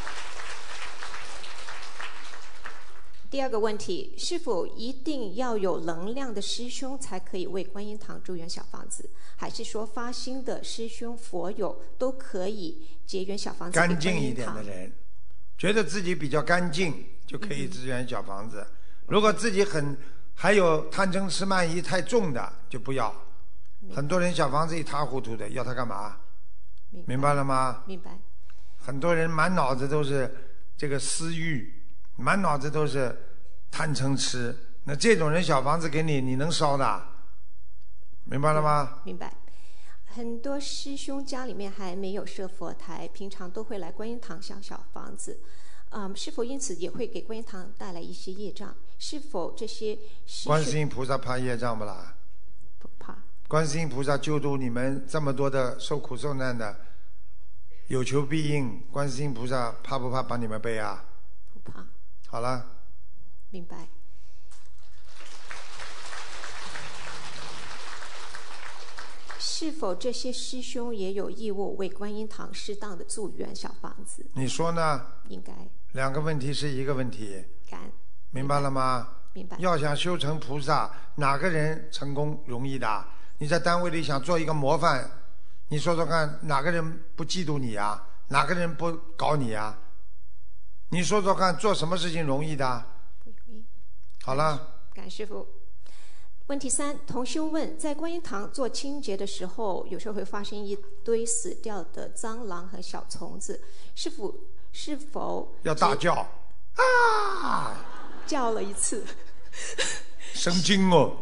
[3.29, 9.07] 第二个问题，是否一定要有能量的师兄才可以为观音堂助愿小房子？
[9.35, 13.75] 还是说发心的师兄佛友都可以结缘小房子？
[13.75, 14.91] 干净一点的人，
[15.55, 18.65] 觉得自己比较干净就可以支援小房子。
[19.05, 19.95] 如果自己很
[20.41, 23.13] 还有贪嗔痴慢疑太重的就不要。
[23.93, 26.17] 很多人小房子一塌糊涂的，要他干嘛？
[27.05, 27.83] 明白了吗？
[27.85, 28.17] 明白。
[28.75, 30.35] 很多人满脑子都是
[30.75, 31.71] 这个私欲，
[32.15, 33.15] 满脑子都是
[33.69, 34.57] 贪嗔痴。
[34.85, 37.03] 那这种人小房子给你，你能烧的？
[38.23, 39.01] 明白了吗？
[39.05, 39.31] 明白。
[40.07, 45.39] 很多师兄家里面还没有设佛台，平常都会来观音堂想小房子，
[45.91, 48.75] 嗯，是否因此也会给观音堂带来一些业障？
[49.01, 49.97] 是否这些？
[50.45, 52.15] 观世音菩萨怕业障不啦？
[52.77, 53.17] 不怕。
[53.47, 56.79] 观世音菩萨救度你们这么多的受苦受难的，
[57.87, 58.79] 有求必应。
[58.91, 61.03] 观世音菩萨怕不怕帮你们背啊？
[61.51, 61.83] 不怕。
[62.27, 62.63] 好了。
[63.49, 63.89] 明白。
[69.39, 74.23] 是否这些师兄也有义务为观音堂适当的助缘小房子？
[74.35, 75.07] 你说呢？
[75.27, 75.51] 应该。
[75.93, 77.43] 两个问题是一个问题。
[77.67, 77.91] 感。
[78.31, 79.07] 明白了吗？
[79.33, 79.55] 明白。
[79.59, 83.05] 要想修成菩萨，哪个人成功容易的？
[83.37, 85.09] 你在单位里想做一个模范，
[85.67, 88.07] 你说说看，哪个人不嫉妒你啊？
[88.27, 89.77] 哪个人不搞你啊？
[90.89, 92.85] 你说说看，做什么事情容易的？
[93.23, 93.65] 不容易。
[94.23, 94.75] 好了。
[94.93, 95.47] 感师傅。
[96.47, 103.63] 问题三，同修问：在观音堂做清洁的时候，有时候会发生一堆死掉的蟑螂和小虫子，
[103.95, 104.35] 是否
[104.73, 106.13] 是否要大叫
[106.75, 107.73] 啊？
[108.31, 109.03] 叫了一次，
[110.33, 111.17] 神经哦！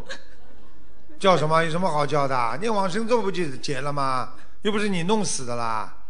[1.19, 1.63] 叫什么？
[1.63, 2.57] 有什么好叫的？
[2.61, 4.35] 念往生咒不就结了吗？
[4.61, 6.05] 又不是你弄死的啦。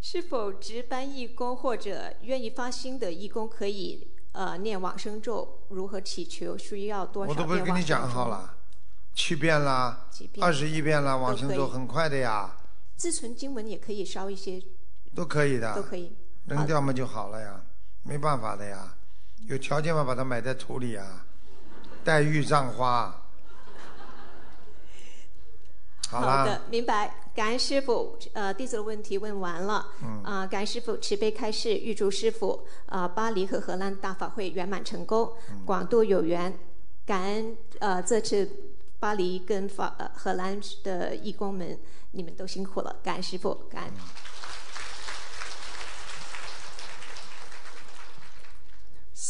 [0.00, 4.08] 是否值班义工或者愿意发心的义工可以？
[4.32, 6.58] 呃，念往生咒如何祈求？
[6.58, 8.56] 需要多少我都不是跟你讲好了，
[9.14, 10.08] 七遍啦，
[10.40, 12.56] 二十一遍啦，往生咒很快的呀。
[12.96, 14.60] 自存经文也可以烧一些。
[15.14, 15.72] 都可以的。
[15.76, 16.16] 都可以。
[16.46, 17.62] 扔掉嘛就好了呀，
[18.02, 18.96] 没办法的呀，
[19.48, 21.24] 有条件嘛把它埋在土里啊，
[22.04, 23.22] 黛玉葬花。
[26.10, 27.14] 好的，明白。
[27.34, 29.88] 感恩师傅，呃，弟子的问题问完了。
[30.02, 30.22] 嗯。
[30.22, 35.32] 啊，感恩师傅慈悲开示，预祝师傅啊，巴黎和荷兰大法会圆满成功，
[35.64, 36.52] 广度有缘。
[37.06, 38.48] 感恩呃，这次
[39.00, 41.78] 巴黎跟法呃荷兰的义工们，
[42.10, 42.96] 你们都辛苦了。
[43.02, 43.92] 感恩师傅，感恩。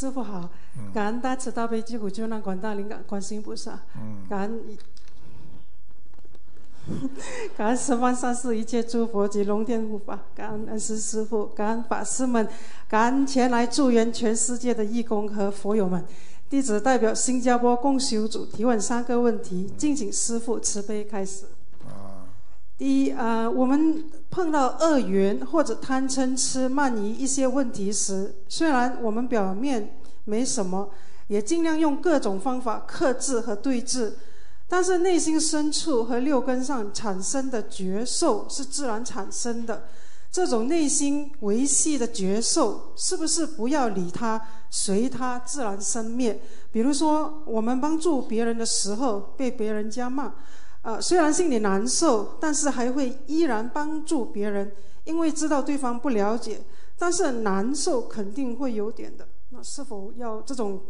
[0.03, 0.51] 师傅好，
[0.93, 3.79] 感恩大慈大悲救苦救难广大灵感观世音菩萨。
[3.95, 4.27] 嗯。
[4.29, 4.61] 感恩。
[7.57, 12.49] 感恩十方三世一切诸佛及龙天护法，感恩恩师师父，感恩法师们，
[12.89, 16.05] 感恩前来助缘全世界的义工和佛友们。
[16.51, 21.45] 弟子代表新加坡共修组提问三个问题，敬请师父慈悲开始。
[22.83, 30.91] 一，呃，我们碰到恶缘或者贪嗔痴慢疑一些问题时，虽然我们表面没什么，
[31.29, 34.15] 也尽量用各种方法克制和对治。
[34.69, 39.85] 但是内心深处和六根上产生的觉受是自然产生的，
[40.31, 46.41] 这种内心维系的觉受，是不是不要理它，随它自然生灭？
[46.71, 50.33] 比如说，我们帮助别人的时候被别人家骂，
[50.83, 54.73] 呃，虽然心里难受，但是还会依然帮助别人，
[55.05, 56.61] 因为知道对方不了解，
[56.99, 59.27] 但是难受肯定会有点的。
[59.51, 60.83] 那是否要这种？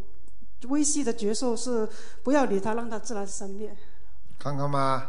[0.69, 1.89] 微细的觉受是
[2.23, 3.77] 不要理他，让他自然生灭。
[4.39, 5.09] 看看吗？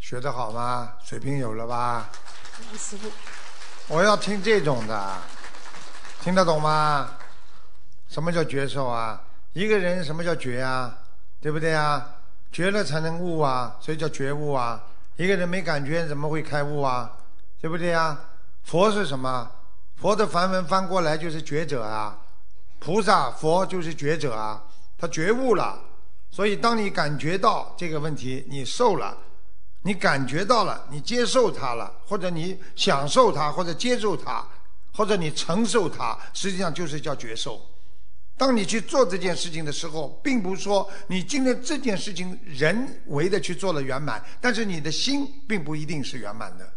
[0.00, 0.94] 学得好吗？
[1.04, 2.10] 水平有了吧？
[2.76, 3.08] 师傅，
[3.86, 5.18] 我要听这种的，
[6.20, 7.10] 听得懂吗？
[8.08, 9.22] 什么叫觉受啊？
[9.52, 10.98] 一个人什么叫觉啊？
[11.40, 12.16] 对不对啊？
[12.52, 14.84] 觉了才能悟啊，所以叫觉悟啊。
[15.16, 17.10] 一个人没感觉怎么会开悟啊？
[17.60, 18.20] 对不对啊？
[18.62, 19.50] 佛是什么？
[19.96, 22.18] 佛的梵文翻过来就是觉者啊。
[22.78, 24.62] 菩萨佛就是觉者啊。
[24.98, 25.80] 他觉悟了，
[26.30, 29.16] 所以当你感觉到这个问题，你受了，
[29.82, 34.44] 你感觉到了，你接受它了，或者你享受它，或者接受它，
[34.94, 37.60] 或者你承受它，实际上就是叫觉受。
[38.36, 46.72] 当你去做这件事情的时候，并不是说你今天这件事情人为的去做了圆满，但是你的心并不一定是圆满的。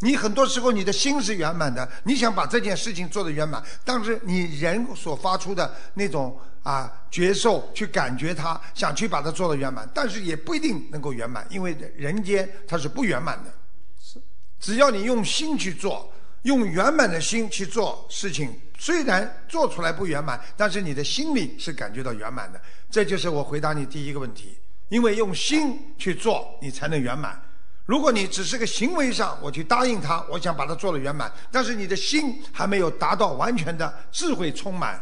[0.00, 13.50] 你很多时候你的心是圆满的，你想把这件事情做得圆满，但是你人所发出的那种啊觉受去感觉它，想去把它做得圆满，但是也不一定能够圆满，因为人间它是不圆满的。
[13.98, 14.20] 是，
[14.60, 16.12] 只要你用心去做，
[16.42, 22.60] 用圆满的心去做事情，虽然做出来不圆满，但是你的心里是感觉到圆满的。
[22.90, 24.58] 这就是我回答你第一个问题，
[24.88, 27.40] 因为用心去做，你才能圆满。
[27.84, 35.00] 如果你只是个行为上，我去答应他，我想把它做了圆满，但是你的心还没有达到完全的智慧充满，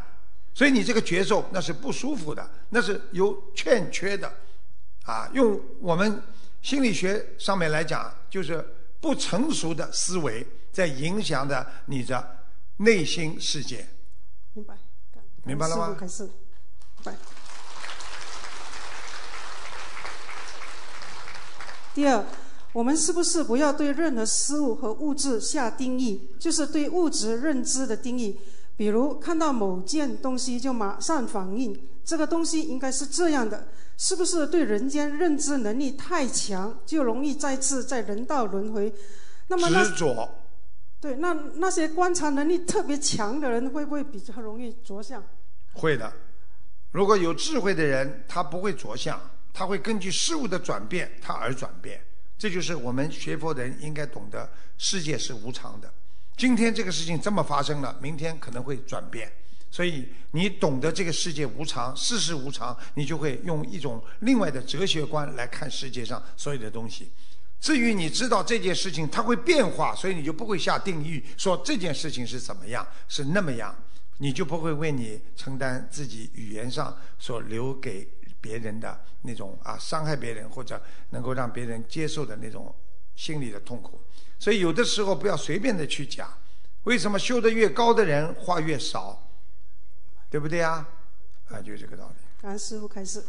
[0.55, 4.31] 所以你这个节奏那是不舒服的，那是有欠缺的，
[5.05, 6.23] 啊，用我们
[6.61, 8.63] 心理学上面来讲，就是
[9.01, 12.37] 不成熟的思维在影响着你的
[12.79, 13.87] 内心世界。
[14.55, 14.75] 明白，
[15.45, 15.97] 明白了吗？
[15.99, 16.33] 开始，明
[17.05, 17.17] 白。
[21.95, 22.25] 第二。
[22.73, 26.29] 我们是不是不要对任何事物和物质下定义？
[26.41, 28.41] 就是对物质认知的定义。
[28.77, 33.69] 比如看到某件东西就马上反应，这个东西应该是这样的。
[33.97, 38.93] 是不是对人间认知能力太强，就容易再次在人道轮回？
[39.47, 40.29] 那么执着。
[41.05, 45.23] 对，那那些观察能力特别强的人，会不会比较容易着相？
[45.75, 46.11] 会的。
[46.93, 49.21] 如果有智慧的人，他不会着相，
[49.53, 52.01] 他会根据事物的转变，他而转变。
[52.39, 55.93] 这就是我们学佛人应该懂得，世界是无常的。
[56.39, 59.31] 今天这个事情这么发生了，明天可能会转变。
[59.71, 67.11] 所以你懂得这个世界无常，世事无常，你就会用一种另外的哲学观来看世界上所有的东西。
[67.65, 73.75] 至于你知道这件事情它会变化，所以你就不会下定义说这件事情是怎么样，是那么样，
[74.19, 78.07] 你就不会为你承担自己语言上所留给。
[78.45, 82.75] 别人的那种啊，伤害别人或者能够让别人接受的那种
[83.17, 83.99] 心理的痛苦，
[84.39, 86.31] 所以有的时候不要随便的去讲。
[86.83, 89.27] 为什么修得越高的人话越少？
[90.29, 90.87] 对不对啊？
[91.49, 92.17] 啊，就这个道理。
[92.43, 93.25] 感恩师傅开始。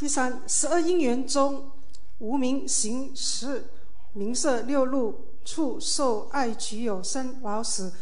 [0.00, 1.62] 第三，十二因缘中，
[2.20, 3.66] 无名行识、
[4.14, 7.92] 名色、六路、触、受、爱、取、有、生、老、死。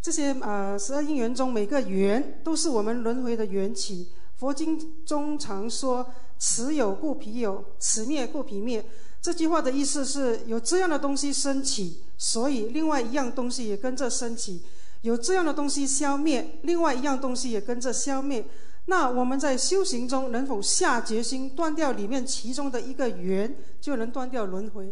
[0.00, 4.06] 这些呃十二因缘中，每个缘都是我们轮回的缘起。
[4.36, 6.06] 佛经中常说
[6.38, 8.84] ：“此有故彼有，此灭故彼灭。”
[9.20, 14.60] 这句话的意思是有这样的东西升起，所以另外一样东西也跟着升起；
[15.00, 18.44] 有这样的东西消灭，另外一样东西也跟着消灭。
[18.90, 24.90] 那我们在修行中能否下决心断掉里面其中的一个缘，就能断掉轮回？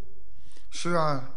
[0.70, 1.30] 是啊，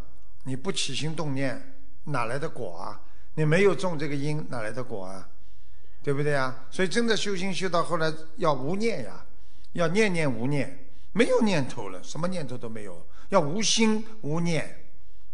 [0.43, 3.01] 你不起心动念，哪来的果啊？
[3.35, 5.29] 你没有种这个因，哪来的果啊？
[6.03, 6.65] 对不对啊？
[6.69, 9.25] 所以真的修行修到后来要无念呀，
[9.71, 14.85] 要念念无念，没有念头了，什么念头都没有，要无心无念。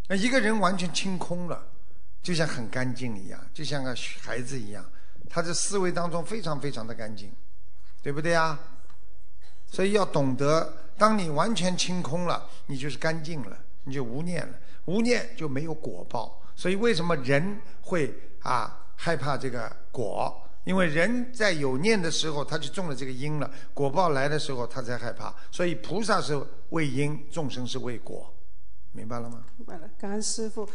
[0.07, 1.67] 那一个人完全清空了，
[2.21, 4.85] 就像很干净一样，就像个孩子一样，
[5.35, 7.29] 他的思维当中非常非常的干净，
[8.01, 8.57] 对不对啊？
[9.67, 16.41] 所以要懂得，当你完全清空了，你就是干净了，你就无念了，无念就没有果报。
[16.55, 20.41] 所以为什么人会啊害怕这个果？
[20.63, 23.51] 因为人在有念的时候，他就种了这个因了。
[23.73, 25.35] 果报来的时候，他才害怕。
[25.51, 28.33] 所以菩萨是为因，众生是为果，
[28.93, 29.43] 明白了吗？
[29.57, 30.65] 明白了，感恩师傅。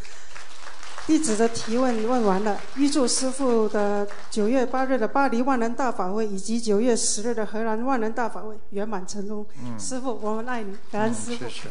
[1.11, 9.45] 弟子的提问问完了，预祝师傅的九月八日的巴黎万能大法会以及九月十日的荷兰万能大法会圆满成功。
[9.77, 11.49] 师傅，我们爱你，感恩师傅。
[11.49, 11.69] 谢谢。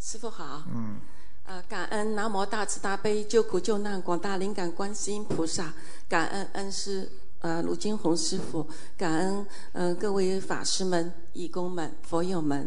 [0.00, 0.98] 师傅好，嗯，
[1.44, 5.74] 呃，感恩南无大慈大悲救苦救难广大灵感观世音菩萨，
[6.08, 12.66] 感恩恩师呃卢金红师傅，感恩嗯各位法师们、义工们、佛友们，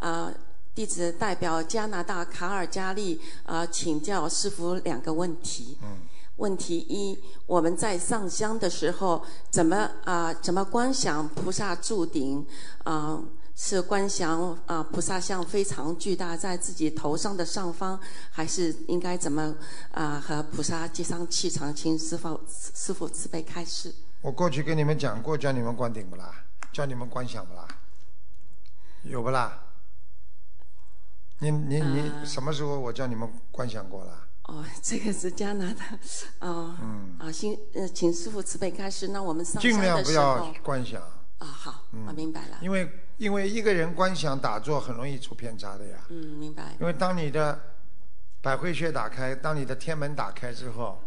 [0.00, 0.32] 啊，
[0.74, 5.78] 弟子代表加拿大卡尔加利啊请教师傅两个问题。
[5.82, 5.88] 嗯，
[6.36, 12.44] 问题一，我们在上香的时候怎么啊怎么观想菩萨住顶
[12.84, 13.22] 啊？
[13.62, 19.54] 是观想啊，菩萨像非常巨大，在自己头上的上方，还是应该怎么
[19.92, 21.74] 啊和菩萨接上气场？
[21.74, 23.94] 请师傅师傅慈悲开示。
[24.22, 26.32] 我过去跟你们讲过，叫你们观顶不啦？
[26.72, 27.68] 叫你们观想不啦？
[29.02, 29.62] 有不啦？
[31.40, 34.26] 你你你什么时候我叫你们观想过了？
[34.44, 35.98] 哦， 这个是加拿大，
[36.40, 39.08] 哦，嗯，啊，请呃，请师傅慈悲开示。
[39.08, 41.00] 那我们上尽量不要观想。
[41.38, 42.58] 啊，好，我明白了。
[42.60, 45.98] 因为因为一个人观想打坐很容易出偏差的呀。
[46.08, 46.76] 嗯，明白。
[46.80, 47.58] 因为当你的
[48.42, 51.00] 百会穴打开，当你的天门打开之后，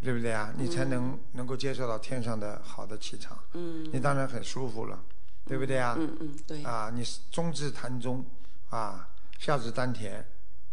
[0.00, 0.52] 对不对啊？
[0.56, 3.38] 你才能能够接受到天上的好的气场。
[3.52, 3.88] 嗯。
[3.92, 4.98] 你当然很舒服了，
[5.44, 5.94] 对不对啊？
[5.96, 6.64] 嗯嗯，对。
[6.64, 8.24] 啊，你中至檀中，
[8.70, 9.06] 啊，
[9.40, 10.22] 下至丹田，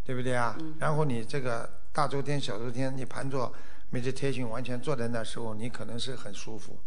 [0.03, 0.55] 对不对啊？
[0.59, 0.76] 嗯。
[0.78, 3.51] 然后你这个大周天、小周天，你盘坐
[3.89, 6.78] 每日贴心完全坐在那时候，你可能是很舒服。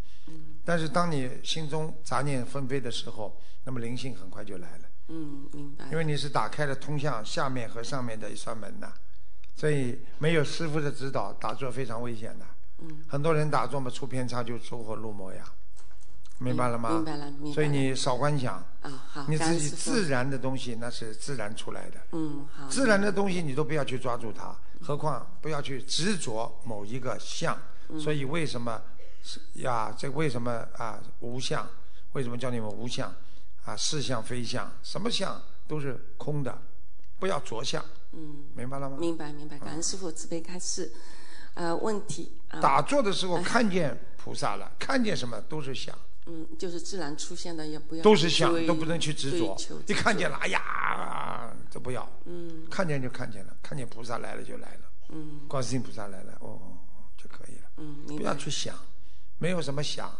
[0.62, 4.84] 但是当你心中杂念纷飞的时候，那么灵性很快就来了。
[5.08, 5.86] 嗯，明白。
[5.90, 8.92] 因为你是打开了通向下面和上面的一扇门呐，
[9.56, 12.44] 所以没有师傅的指导，打坐非常危险的。
[12.80, 13.02] 嗯。
[13.08, 15.50] 很多人打坐嘛，出偏差就走火入魔呀，
[16.42, 16.90] 明白了吗？
[16.90, 17.54] 明白了，明白了。
[17.54, 18.54] 所以你少观想。
[18.80, 19.26] 啊，好。
[19.28, 22.00] 你自己自然的东西，那是自然出来的。
[22.12, 22.66] 嗯，好。
[22.68, 27.56] 自然的东西你都不要去抓住它，何况不要去执着某一个相。
[27.98, 28.80] 所以为什么
[29.54, 29.94] 呀？
[29.98, 30.98] 这为什么啊？
[31.20, 31.68] 无相？
[32.14, 33.12] 为什么叫你们无相？
[33.66, 35.38] 啊，是相非相，什么相
[35.68, 36.56] 都是空的，
[37.18, 37.84] 不要着相。
[38.12, 38.96] 嗯，明白了吗？
[38.98, 40.90] 明白明白，感恩师傅慈悲开示。
[41.54, 42.32] 呃，问题。
[42.62, 45.94] 打坐的时候看见菩萨了，看见什么都是想。
[46.30, 48.02] 嗯，就是自然出现的，也不要。
[48.02, 49.56] 都是想，都不能去执着。
[49.86, 52.08] 一看见了，哎呀，都不要。
[52.26, 52.64] 嗯。
[52.70, 54.80] 看见就看见了，看见菩萨来了就来了。
[55.08, 55.40] 嗯。
[55.48, 56.58] 观世音菩萨来了，哦，
[57.16, 57.70] 就可以了。
[57.78, 58.76] 嗯，不要去想，
[59.38, 60.10] 没有什么想，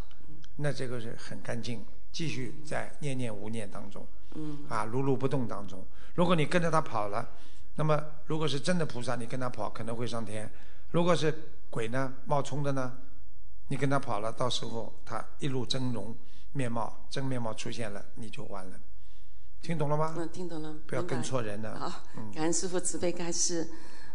[0.57, 1.85] 那这个是很干净。
[2.13, 4.07] 继续在念念无念当中。
[4.35, 4.59] 嗯。
[4.69, 5.87] 啊，如如不动当中。
[6.15, 7.29] 如果你跟着他跑了。
[7.77, 10.45] 那么，如果是真的菩萨，你跟他跑可能会上天；
[10.91, 11.33] 如果是
[11.71, 12.99] 鬼呢，冒充的呢，
[13.71, 16.13] 你跟他跑了，到时候他一路真容
[16.53, 18.77] 面貌、真面貌出现了，你就完了。
[19.63, 20.13] 听懂了吗？
[20.19, 20.75] 嗯，听懂了。
[20.89, 21.79] 不要跟错人了。
[21.79, 22.03] 好，
[22.35, 23.69] 感恩师傅慈悲开示。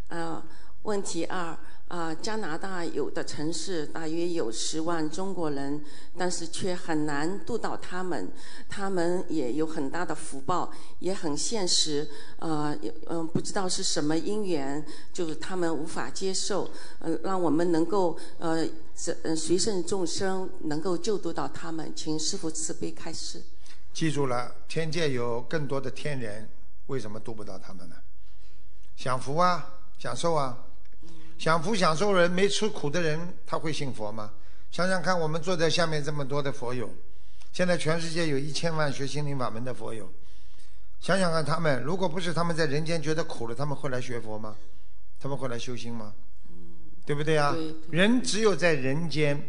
[0.10, 0.44] 呃，
[0.84, 1.58] 问题二。
[1.88, 5.80] 啊，加拿大有的城市大约有十万中国人，
[6.18, 8.28] 但是却很难度到他们。
[8.68, 12.10] 他们也有很大的福报，也很现实。
[12.40, 12.76] 呃，
[13.06, 14.84] 嗯，不知道是什么因缘，
[15.14, 16.68] 就是他们无法接受。
[17.02, 21.92] 嗯，让我们能够呃，随随顺众生，能够救度到他们。
[21.96, 23.44] 请师父慈悲开示。
[23.94, 26.50] 记住了，天界有更多的天人，
[26.88, 27.96] 为什么度不到他们呢？
[28.96, 29.68] 享福啊，
[30.00, 30.58] 享受啊。
[31.38, 34.32] 享福享受人没吃苦的人，他会信佛吗？
[34.72, 36.90] 想想看，我们坐在下面这么多的佛友，
[37.52, 40.10] 现在全世界有一千万学心灵法门的佛友，
[41.02, 44.56] 想想看，他们如果不是他们在人间觉得苦了，他们会来学佛吗？
[45.20, 46.14] 他们会来修心吗？
[47.06, 47.56] 对不对啊？
[47.90, 49.42] 人只有在人间，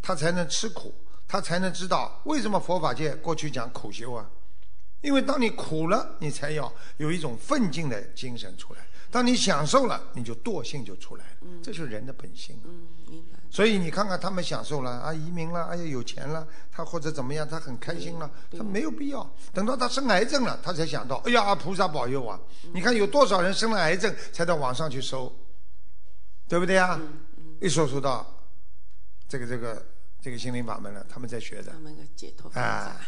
[0.00, 0.94] 他才能吃苦，
[1.28, 4.28] 他才能知道为什么佛法界过去讲苦修啊？
[5.02, 8.80] 因为当你苦了，你才要有一种奋进的精神出来。
[9.08, 12.58] 当你享受了，你就惰性就出来了，这是人的本性。
[12.64, 13.38] 嗯，明白。
[13.48, 19.30] 所以你看看他们享受了啊，移民了，哎呀有钱了，他或者怎么样，他很开心了，他没有必要。
[19.54, 22.38] 等到他生癌症了，他才想到，哎呀，菩萨保佑啊！
[22.74, 25.32] 你看有多少人生了癌症才到网上去收，
[26.48, 27.00] 对不对啊？
[27.60, 28.26] 一说说到
[29.28, 29.86] 这个这个
[30.20, 31.72] 这个心灵法门了，他们在学的。
[31.72, 33.00] 他们的解脱啊，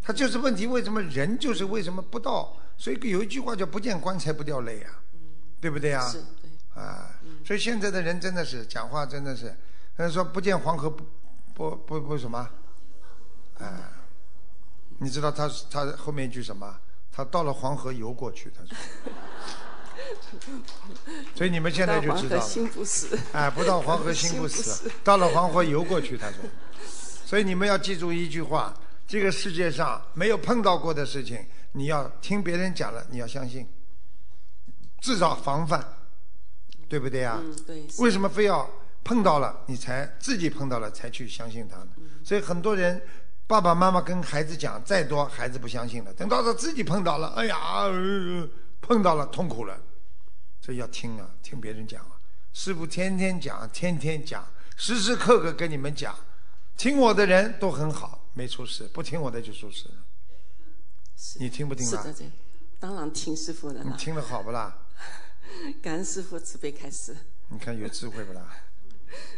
[0.00, 2.56] 他就是问题，为什么人就是为什么不到？
[2.76, 5.02] 所以有一句话叫“不见棺材不掉泪”啊。
[5.58, 6.06] 对不对啊？
[6.08, 6.50] 是，对。
[6.80, 9.56] 啊，所以现在的人真的是讲话真的是，
[9.96, 11.04] 他说不见黄河不
[11.54, 12.48] 不不不什么，
[13.58, 13.90] 啊，
[14.98, 16.78] 你知道他他后面一句什么？
[17.10, 18.76] 他到了黄河游过去，他说。
[21.34, 22.42] 所以你们现在就知道了。
[22.42, 23.18] 心不死。
[23.32, 26.38] 哎，不到黄河心不死，到了黄河游过去，他说。
[27.24, 28.74] 所以你们要记住一句话：
[29.06, 33.66] 这个世界上没有碰到过的事情，你要听别人讲了，你要相信。
[35.00, 35.84] 至少防范，
[36.88, 37.38] 对不对啊？
[37.42, 37.86] 嗯，对。
[37.98, 38.68] 为什么非要
[39.04, 41.88] 碰到了你才自己碰到了才去相信他呢？
[42.24, 43.00] 所以很多人
[43.46, 46.12] 爸爸妈妈跟孩子讲再多，孩子不相信了。
[46.14, 47.56] 等到他自己碰到了，哎呀，
[48.80, 49.78] 碰到了痛苦了。
[50.66, 52.18] 所以要听啊，听别人讲啊。
[52.52, 54.44] 师傅天天讲，天天讲，
[54.76, 56.12] 时时刻刻跟你们讲。
[56.76, 59.94] 听我的人都很好，没出事；不听我的就出事了。
[61.38, 62.02] 你听不听啊？
[62.02, 62.32] 是的，
[62.80, 63.84] 当然听师傅的。
[63.84, 64.76] 你听得好不啦？
[65.80, 67.16] 感恩师傅慈悲开示。
[67.50, 68.56] 你看有智慧不啦？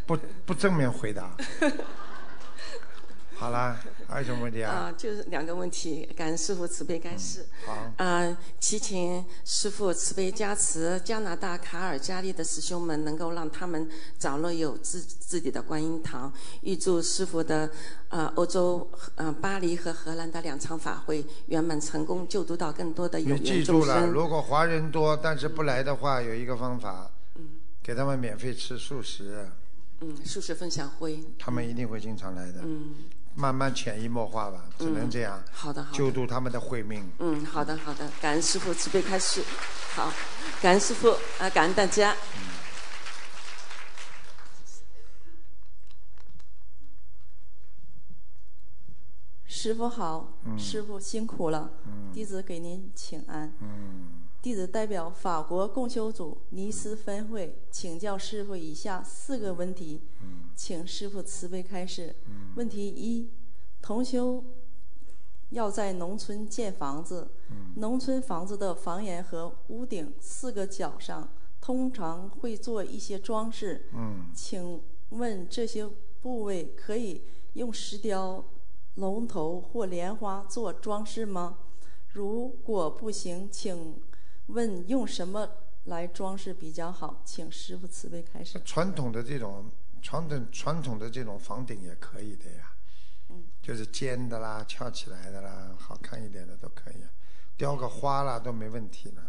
[0.06, 0.16] 不
[0.46, 1.36] 不正面回答。
[3.38, 3.78] 好啦，
[4.08, 4.72] 还有什么问题啊？
[4.72, 6.04] 啊，就是两个问题。
[6.16, 7.46] 感恩师傅慈悲开示。
[7.64, 7.72] 好。
[7.96, 16.32] 啊，祈请师傅慈悲加持加拿大卡尔加利的师兄们，能够让他们早日有自自己的观音堂。
[16.62, 17.70] 预祝师傅的
[18.08, 23.54] 呃欧洲呃巴黎和荷兰的两场法会圆满成功，救度到更多的有缘众生。
[23.54, 27.50] 你记住了，如果华人多但是不来的话，有一个方法，嗯，
[27.84, 29.48] 给他们免费吃素食。
[30.00, 31.22] 嗯，素食分享会。
[31.38, 32.62] 他们一定会经常来的。
[32.64, 32.94] 嗯。
[33.38, 35.40] 慢慢潜移默化吧，只能这样。
[35.52, 35.96] 好的，好的。
[35.96, 37.08] 救度他们的慧命。
[37.20, 38.10] 嗯，好的，好的。
[38.20, 39.44] 感恩师傅慈悲开示，
[39.94, 40.12] 好，
[40.60, 42.16] 感恩师傅啊，感恩大家。
[49.46, 51.70] 师傅好，师傅辛苦了，
[52.12, 53.52] 弟子给您请安。
[54.40, 60.00] 弟子代表法国共修组尼斯分会请教师傅以下四个问题。
[60.54, 62.14] 请师傅慈悲开示。
[62.54, 63.28] 问题一：
[63.82, 64.44] 同修
[65.50, 67.30] 要在农村建房子，
[67.76, 71.28] 农村房子的房檐和屋顶四个角上
[71.60, 73.90] 通常会做一些装饰。
[74.34, 74.80] 请
[75.10, 75.88] 问这些
[76.20, 77.22] 部位可以
[77.54, 78.44] 用石雕、
[78.94, 81.58] 龙头或莲花做装饰吗？
[82.12, 83.94] 如果不行，请
[84.48, 85.48] 问用什么
[85.84, 87.22] 来装饰比较好？
[87.24, 88.60] 请师傅慈悲开始。
[88.64, 89.70] 传统的这种
[90.02, 92.72] 传统传统的这种房顶也可以的呀，
[93.30, 96.96] 嗯，就是尖的啦、翘起来的啦，好看一点的都可以，
[97.56, 99.22] 雕个花啦都没问题的，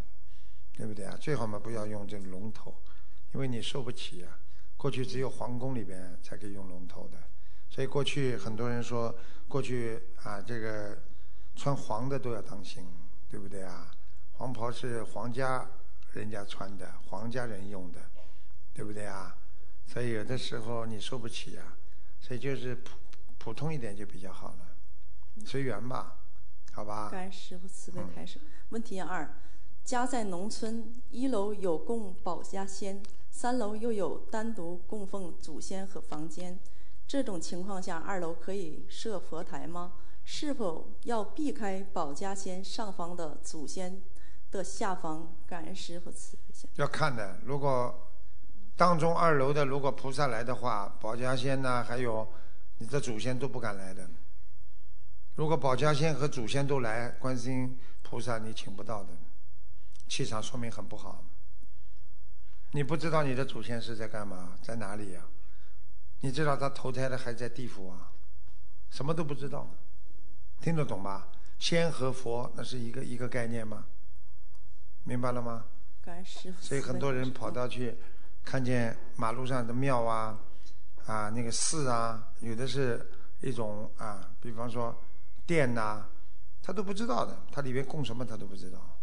[0.74, 1.18] 对不对啊？
[1.20, 2.76] 最好嘛不要用这个龙头，
[3.34, 4.38] 因为你受不起呀。
[4.78, 7.18] 过去只有皇宫里边才可以用龙头的，
[7.70, 9.14] 所以过去很多人说，
[9.48, 10.98] 过去啊这个
[11.56, 12.88] 穿黄的都要当心，
[13.30, 13.92] 对不对啊？
[14.40, 15.70] 黄袍是皇家
[16.14, 18.00] 人家穿的，皇家人用的，
[18.74, 19.36] 对不对啊？
[19.86, 21.76] 所以有的时候你受不起啊，
[22.22, 22.98] 所以就是普
[23.38, 24.66] 普通一点就比较好了，
[25.46, 26.20] 随缘吧，
[26.72, 27.10] 好吧？
[27.10, 28.40] 感恩师傅慈悲开始。
[28.70, 29.30] 问题二：
[29.84, 33.04] 家在农村，一楼有供保家仙。
[33.32, 36.58] 三楼又有单独供奉祖先和房间，
[37.06, 39.94] 这种情况下，二楼可以设佛台吗？
[40.24, 44.02] 是否要避开保家仙上方的祖先
[44.52, 45.36] 的下方？
[45.48, 46.70] 感恩师傅慈悲心。
[46.76, 48.08] 要看的，如果
[48.76, 52.28] 当中二楼的如果菩萨来的话，保家仙呢，还有
[52.78, 54.10] 你的祖先都不敢来的。
[55.36, 59.10] 如果保家仙和祖先都来，观世音菩萨你请不到的，
[60.08, 61.24] 气场说明很不好。
[62.72, 65.22] 你不知道你的祖先是在干嘛，在哪里呀？
[66.22, 68.12] 你知道他投胎的还在地府啊？
[68.90, 69.68] 什么都不知道，
[70.62, 71.28] 听得懂吗？
[71.58, 73.86] 仙和佛那是一个一个概念吗？
[75.04, 75.66] 明白了吗？
[76.60, 77.96] 所以很多人跑到去，
[78.44, 80.40] 看见马路上的庙啊，
[81.06, 83.10] 啊那个寺啊，有的是
[83.42, 84.96] 一种啊，比方说
[85.46, 86.06] 殿呐，
[86.62, 88.98] 他都不知道的，他里面供什么他都不知道，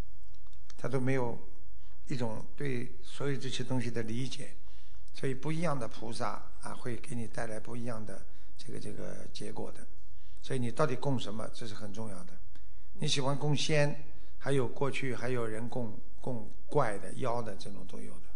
[0.76, 1.38] 他都没有。
[2.08, 4.54] 一种对所有这些东西的理解，
[5.12, 8.24] 所以不一样的菩萨啊，会给你带来不一样的
[8.56, 9.84] 这个这个结果的。
[10.40, 12.32] 所以你到底供什么，这是很重要的。
[12.92, 14.04] 你喜欢供仙，
[14.46, 18.28] 还有过去还有人供供怪的妖的这种都有的，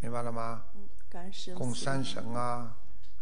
[0.00, 0.64] 明白了吗？
[0.74, 2.76] 嗯，感恩供山神啊，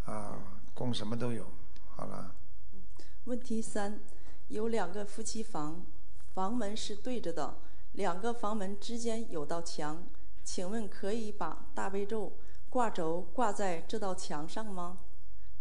[0.06, 0.38] 啊，
[0.72, 1.46] 供什么都有。
[1.86, 2.34] 好了。
[2.72, 2.80] 嗯，
[3.24, 4.00] 问题三，
[4.48, 5.84] 有两个夫妻房，
[6.32, 7.58] 房门是对着的。
[7.92, 10.02] 两个房门之间有道墙，
[10.42, 12.32] 请问可以把大悲咒
[12.70, 15.00] 挂轴挂在这道墙上吗？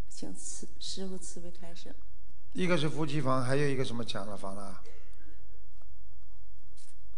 [0.07, 1.93] 请慈师傅慈悲开示。
[2.53, 4.82] 一个是夫妻房，还有一个什么墙的房啊？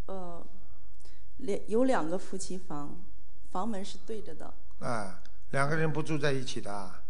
[0.07, 0.45] 呃，
[1.37, 3.03] 两有两个夫妻房，
[3.51, 4.53] 房门是对着的。
[4.79, 7.03] 啊，两个人不住在一起的，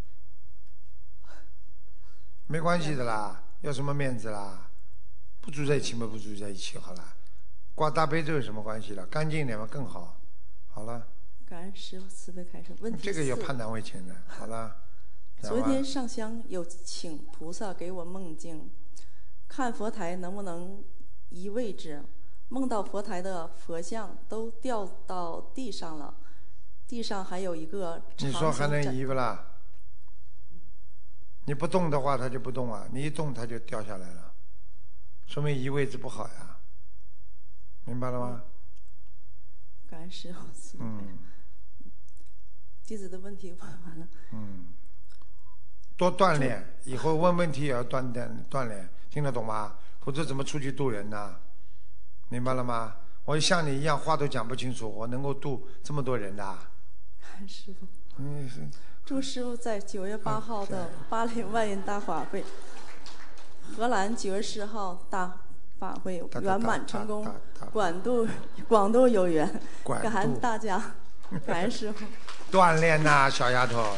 [2.46, 4.70] 没关系的啦，要什么面子啦？
[5.40, 7.14] 不住在一起嘛，不住在一起好了。
[7.74, 9.06] 挂大悲咒有什么关系了？
[9.06, 10.20] 干净点嘛更好。
[10.68, 11.06] 好了。
[11.44, 12.74] 感恩师父慈悲开示。
[12.80, 14.16] 问题这个要判难为情的。
[14.26, 14.82] 好了。
[15.42, 18.70] 昨天上香有请菩萨给我梦境，
[19.46, 20.82] 看佛台能不能
[21.28, 22.02] 移位置？
[22.48, 26.14] 梦到佛台的佛像都掉到地上了，
[26.86, 28.02] 地上还有一个。
[28.18, 29.44] 你说还能移不啦？
[31.46, 34.34] 你不动的话，它就不动啊；你一动，它就掉下来了，
[35.26, 36.58] 说明移位置不好呀。
[37.84, 38.42] 明白了吗？
[39.88, 40.78] 感恩师父。
[40.80, 41.18] 嗯。
[42.84, 44.08] 弟子的问题问完了。
[44.32, 44.72] 嗯。
[45.96, 49.78] 多锻炼，以后问问题也要锻炼锻炼，听得懂吗？
[50.00, 51.40] 否则怎么出去渡人呢？
[52.28, 52.96] 明白了吗？
[53.24, 56.42] 我像你一样话都讲不清楚，我能够度这么多人的？
[57.20, 57.86] 感 恩师傅。
[58.18, 58.70] 嗯。
[59.04, 62.44] 祝师傅在九月八号的巴黎万人大法会，
[63.76, 65.40] 荷兰九月十号大。
[65.78, 67.30] 法会圆满成功，
[67.70, 68.26] 广度
[68.66, 70.82] 广度有缘，感恩大家，
[71.44, 72.06] 感恩师傅。
[72.50, 73.94] 锻炼呐，小丫头。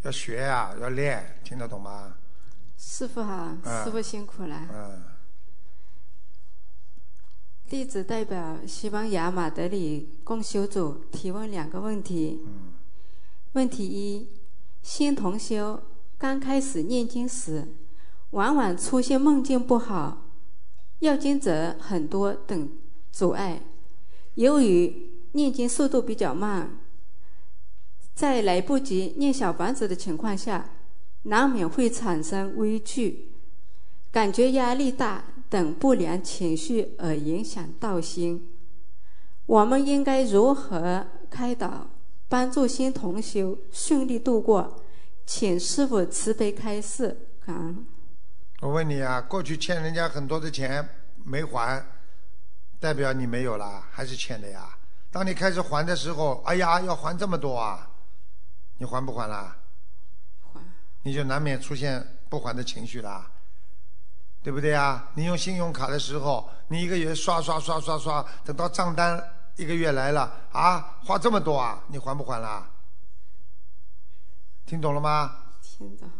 [0.00, 2.16] 要学呀，要练，听得懂吗？
[2.76, 4.68] 师傅好，师傅辛苦了。
[4.68, 5.02] 嗯。
[7.68, 12.42] 弟子代表西班牙马德里共修组提问两个问题。
[12.44, 12.72] 嗯。
[13.52, 14.28] 问题一。
[14.82, 15.82] 新同修
[16.18, 17.66] 刚开始念经时，
[18.30, 20.26] 往往出现梦境不好、
[21.00, 22.70] 要经者很多等
[23.10, 23.62] 阻碍。
[24.34, 26.78] 由于念经速度比较慢，
[28.14, 30.70] 在来不及念小房子的情况下，
[31.26, 33.32] 难免会产生畏惧、
[34.10, 38.48] 感觉压力大等不良情绪，而影响道心。
[39.46, 41.88] 我们应该如何开导？
[42.28, 44.82] 帮助新同修顺利度过，
[45.24, 47.28] 请师傅慈悲开示。
[47.44, 47.86] 感恩。
[48.60, 50.88] 我问你啊，过去欠人家很多的钱
[51.24, 51.84] 没还，
[52.80, 54.76] 代表你没有啦，还是欠的呀？
[55.12, 57.88] 当你开始还的时候，哎呀，要还这么多啊，
[58.78, 59.56] 你还不还啦？
[61.06, 61.10] 还。
[61.10, 63.30] 你就难免出现不还的情绪啦，
[64.42, 65.08] 对不对啊？
[65.14, 69.22] 你用信用卡的时候，你一个月刷刷刷刷刷，等到账单
[69.54, 72.68] 一个月来了啊，花这么多啊，你还不还啦？
[74.66, 75.36] 听懂了吗？
[75.62, 76.10] 听懂。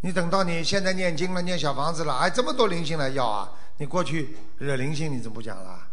[0.00, 3.52] 你等到你现在念经了，念小房子了，哎，这么多灵性来要啊！
[3.76, 5.86] 你过去惹灵性，你怎么不讲了？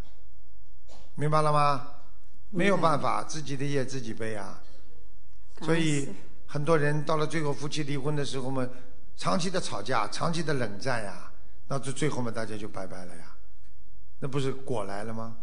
[1.14, 1.88] 明白了吗？
[2.50, 4.60] 没有办法，自己的业自己背啊。
[5.62, 6.10] 所以
[6.52, 8.68] 很多人到了最后夫妻离婚的时候嘛，
[9.16, 11.32] 长期的吵架，长期的冷战呀，
[11.70, 13.34] 那这最后嘛，大家就拜拜了呀。
[14.20, 15.38] 那不是果来了吗？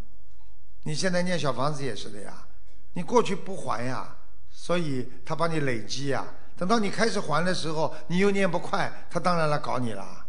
[0.82, 2.46] 你现在念小房子也是的呀，
[2.92, 4.16] 你过去不还呀，
[4.50, 6.26] 所以他帮你累积呀。
[6.58, 10.26] 等到你开始还的时候，你又念不快，他当然来搞你了。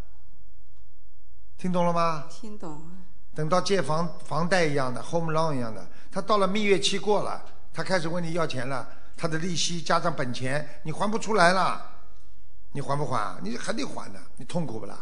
[1.58, 2.26] 听懂了吗？
[2.30, 2.90] 听懂。
[3.36, 8.88] 等到借房房贷一样的，home loan 一样的，他到了蜜月期过了，他开始问你要钱了，
[9.20, 11.92] 他的利息加上本钱，你还不出来了，
[12.72, 13.38] 你还不还？
[13.44, 14.98] 你还得还呢，你痛苦不啦？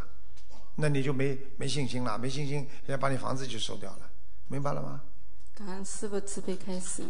[0.74, 4.09] 那你就没没信心了，没信心，人家把你房子就收掉了，
[4.47, 5.01] 明白了吗？
[5.53, 7.03] 感恩师傅慈悲开始。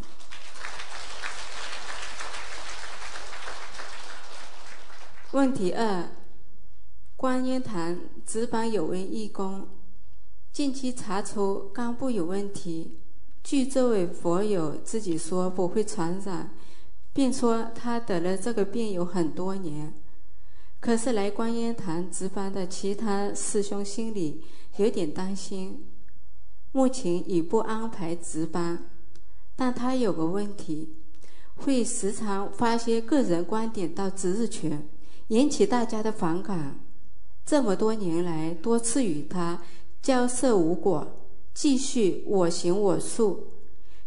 [5.31, 6.09] 问题二：
[7.15, 9.69] 观音堂值班有位义工，
[10.51, 12.99] 近期查出肝部有问题。
[13.43, 16.51] 据这位佛友自己说不会传染，
[17.17, 19.91] 并说他得了这个病有很多年。
[20.79, 24.43] 可是来观音堂值班的其他师兄心里
[24.75, 25.83] 有点担心，
[26.73, 28.87] 目前已不安排值班。
[29.55, 30.93] 但他有个问题，
[31.55, 34.87] 会时常发些个人观点到值日群。
[35.29, 36.79] 引起大家的反感，
[37.43, 39.63] 这么多年来多次与他
[40.03, 43.47] 交涉无果，继续我行我素，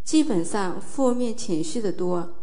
[0.05, 2.37] 基本上负面情绪的多。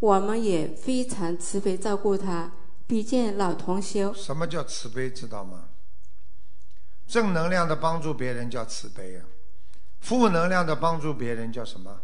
[0.00, 2.52] 我们也非常慈悲照顾他，
[2.86, 4.14] 毕竟老同修。
[4.14, 5.10] 什么叫慈悲？
[5.10, 5.68] 知道吗？
[7.06, 9.24] 正能量的帮助别人叫慈悲啊，
[10.00, 12.02] 负能量的帮助别人叫什么？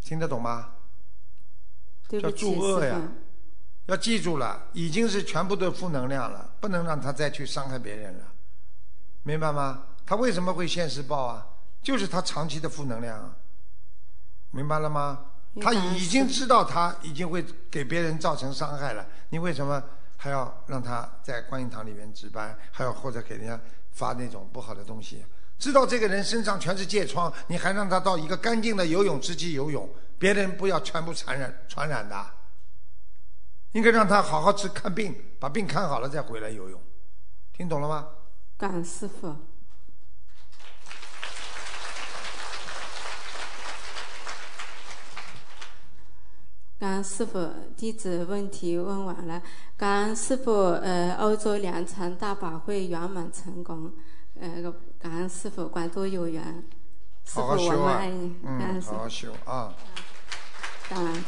[0.00, 0.74] 听得懂吗？
[2.08, 3.00] 叫助恶呀。
[3.86, 8.32] 要记住了，已经是全部的负能量了，不能让他再去伤害别人了，
[9.24, 9.86] 明白吗？
[10.06, 11.48] 他为什么会现世报啊？
[11.82, 13.36] 就是他长期的负能量，啊，
[14.52, 15.31] 明白了吗？
[15.60, 19.82] 他已经知道他已经会给别人造成伤害了，你为什么
[20.16, 25.24] 还要让他在观音堂里面值班，还要或者给人家发那种不好的东西？
[25.58, 29.88] 知道这个人身上全是疥疮，你还让他到一个干净的游泳池去游泳，
[30.18, 32.26] 别人不要全部传染传染的。
[33.72, 36.80] 应该让他好好去看病，把病看好了再回来游泳，
[37.52, 38.08] 听懂了吗？
[38.58, 39.36] 感恩师傅。
[46.82, 49.40] 感恩师傅，弟子问题问完了。
[49.76, 50.50] 感恩师傅，
[50.82, 53.92] 呃，欧洲两场大法会圆满成功。
[54.40, 54.48] 呃，
[55.00, 56.42] 感恩师傅，广州有缘。
[57.32, 58.02] 好好修啊！
[58.02, 59.72] 嗯，好好修啊！
[60.88, 61.24] 感恩。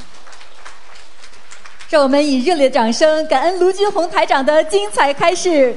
[1.89, 5.77] 让我们以热烈掌声，感恩卢军红台长的精彩开示。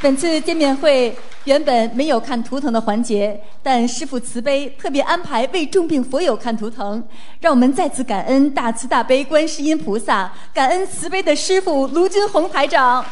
[0.00, 7.02] 本次见面会原本没有看图腾的环节，但师父慈悲，特别安排为重病佛友看图腾。
[7.40, 13.04] 让我们再次感恩大慈大悲观世音菩萨，感恩慈悲的师父卢军红台长。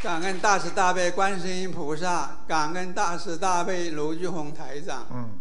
[0.00, 5.06] 感恩大慈大悲观世音菩萨，感恩大慈大悲卢军红台长。
[5.12, 5.40] 嗯。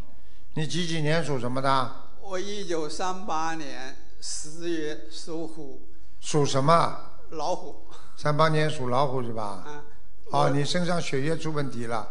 [0.56, 1.92] 你几几年属什么的？
[2.22, 5.82] 我一九三八年十月属虎。
[6.20, 6.98] 属什么？
[7.30, 7.86] 老虎。
[8.22, 9.44] 三八年属老虎是吧？
[9.66, 9.84] 啊。
[10.30, 12.08] 哦，你身上血液出问题了，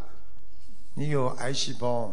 [0.95, 2.13] 你有癌细胞，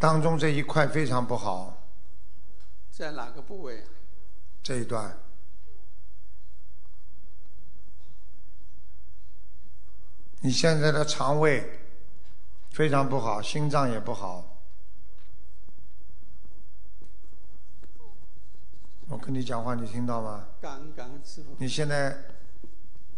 [0.00, 1.86] 当中这一块非常不好。
[2.90, 3.84] 在哪个部位？
[4.62, 5.18] 这一段。
[10.40, 11.78] 你现在的肠胃
[12.70, 14.51] 非常不好，心脏也不好。
[19.12, 20.46] 我跟你讲话，你听到吗？
[20.58, 21.54] 感恩感恩师傅。
[21.58, 22.16] 你现在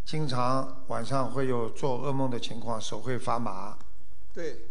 [0.05, 3.79] 经常晚上会有做噩梦的情况，手会发麻。
[4.33, 4.67] 对。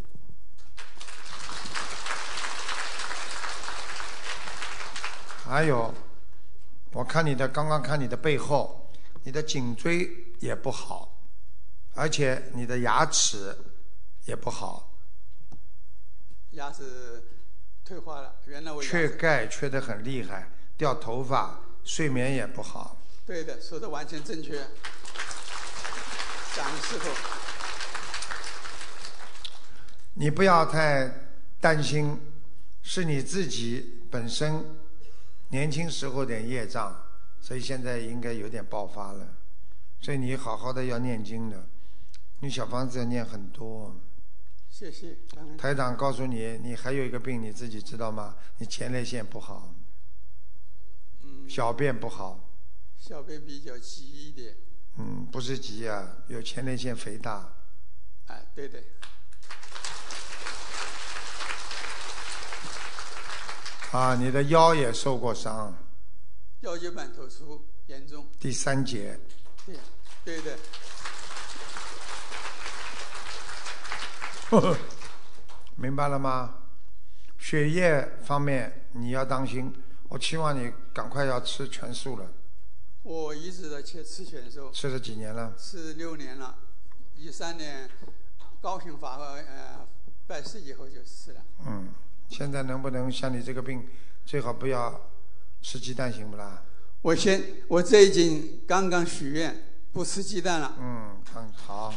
[5.45, 5.93] 还有，
[6.91, 8.91] 我看你的刚刚看你的背后，
[9.23, 10.09] 你的颈椎
[10.41, 11.21] 也不好。
[11.95, 13.55] 而且你的牙齿
[14.25, 14.91] 也不好，
[16.51, 17.23] 牙齿
[17.85, 18.35] 退化了。
[18.47, 20.49] 原来我缺钙缺的很厉害，
[20.83, 22.97] 掉头发，睡眠也不好。
[23.25, 24.59] 对的，说的完全正确。
[30.15, 31.09] 你不要太
[31.61, 32.19] 担心，
[32.81, 34.61] 是你自己本身
[35.51, 36.93] 年轻时候点业障，
[37.39, 39.25] 所以现在应该有点爆发了。
[40.01, 41.65] 所以你好好的要念经的，
[42.41, 43.95] 你小房子要念很多。
[44.69, 45.15] 谢谢。
[45.57, 48.35] 台长告诉你，你还有一个病，你自己知道吗？
[48.57, 49.82] 你前列腺不好，嗯，
[51.47, 52.39] 小便不好。
[52.97, 54.55] 小便比较急一点。
[54.97, 57.51] 嗯，不是急啊，有前列腺肥大。
[58.27, 58.81] 哎，对的。
[63.91, 65.75] 啊，你的腰也受过伤。
[66.61, 68.25] 腰椎盘突出严重。
[68.39, 69.19] 第三节。
[69.65, 69.77] 对，
[70.23, 70.57] 对的。
[75.75, 76.55] 明白了吗？
[77.39, 79.73] 血液方面你要当心，
[80.07, 82.31] 我期望你赶快要吃全素了。
[83.01, 84.69] 我一直在吃吃全素。
[84.71, 85.53] 吃了几年了？
[85.57, 86.55] 吃六年了，
[87.15, 87.89] 一三年
[88.61, 89.85] 高兴法会呃
[90.27, 91.41] 拜师以后就吃了。
[91.65, 91.93] 嗯，
[92.29, 93.89] 现在能不能像你这个病，
[94.23, 95.09] 最好不要
[95.61, 96.63] 吃鸡蛋，行不啦？
[97.01, 100.75] 我先，我最近刚刚许愿不吃鸡蛋了。
[100.79, 101.93] 嗯，很好。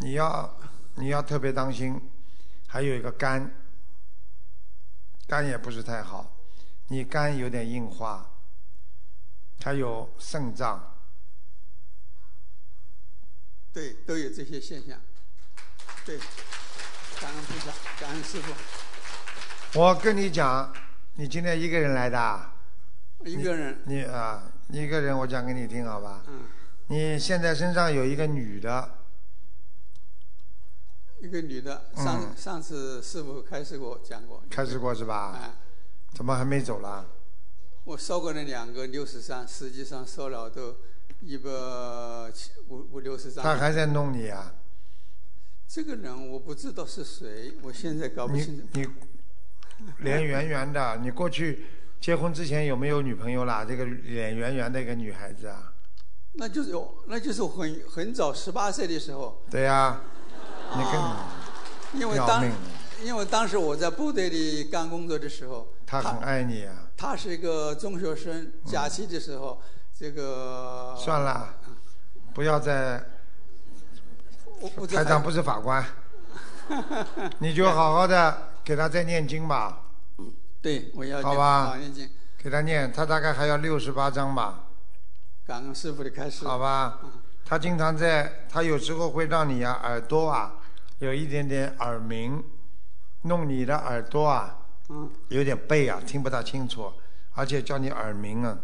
[0.00, 0.58] 你要
[0.96, 1.98] 你要特别当心，
[2.74, 3.48] 还有一个肝，
[5.28, 6.36] 肝也不是太好，
[6.88, 8.28] 你肝有点硬化，
[9.62, 10.92] 还有肾脏，
[13.72, 14.98] 对，都有这些现象。
[16.04, 16.18] 对，
[17.20, 17.70] 感恩菩萨，
[18.00, 19.78] 感恩师傅。
[19.78, 20.74] 我跟你讲，
[21.14, 22.56] 你今天一个人来的啊？
[23.20, 23.84] 一个人。
[23.86, 26.24] 你啊，一个人，我讲给你听，好吧？
[26.26, 26.40] 嗯。
[26.88, 29.03] 你现在身上有一个女的，
[31.20, 34.42] 一个女的，上、嗯上次师傅开始给我讲过。
[34.50, 35.38] 开始过是吧？
[35.40, 35.54] 哎，
[36.14, 37.06] 怎么还没走啦？
[37.84, 40.76] 我烧过那两个六十三，实际上烧了都
[41.20, 41.50] 一百
[42.32, 43.42] 七五五六十张。
[43.44, 44.54] 他还在弄你啊？
[45.66, 48.64] 这个人我不知道是谁，我现在搞不清楚。
[48.72, 51.66] 你你脸圆圆的，你过去
[52.00, 53.64] 结婚之前有没有女朋友啦？
[53.64, 55.72] 这个脸圆圆的一个女孩子啊？
[56.34, 59.42] 那就是有，那就是很很早十八岁的时候。
[59.50, 60.00] 对呀、
[60.76, 62.44] 你跟因为当
[63.02, 66.74] 因为当时我在部队里干工作的时候，他很爱你啊。
[66.96, 69.60] 他是一个中学生，假期的时候，
[69.98, 71.54] 这个算了，
[72.32, 73.04] 不要再。
[74.88, 75.84] 台长不是法官，
[77.38, 79.82] 你就好好的给他再念经吧。
[80.62, 82.08] 对，我要好吧好念经，
[82.38, 84.68] 给他念，他大概还要六十八章吧，
[85.46, 86.46] 感恩师傅的开始。
[86.46, 86.98] 好吧？
[87.44, 90.54] 他经常在，他有时候会让你啊耳朵啊
[91.04, 92.42] 有一点点耳鸣，
[93.22, 96.90] 弄你的耳朵啊嗯，有点背啊听不大清楚，
[97.34, 98.58] 而且叫你耳鸣啊，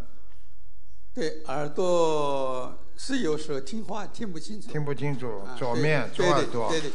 [1.13, 4.71] 对，耳朵是有时候听话听不清楚。
[4.71, 6.93] 听不清楚啊，左面对左耳朵，对的，对。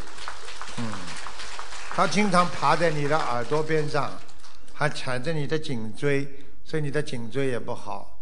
[0.79, 0.85] 嗯，
[1.91, 4.13] 他经常爬在你的耳朵边上，
[4.73, 6.29] 还缠着你的颈椎，
[6.65, 8.19] 所以你的颈椎也不好。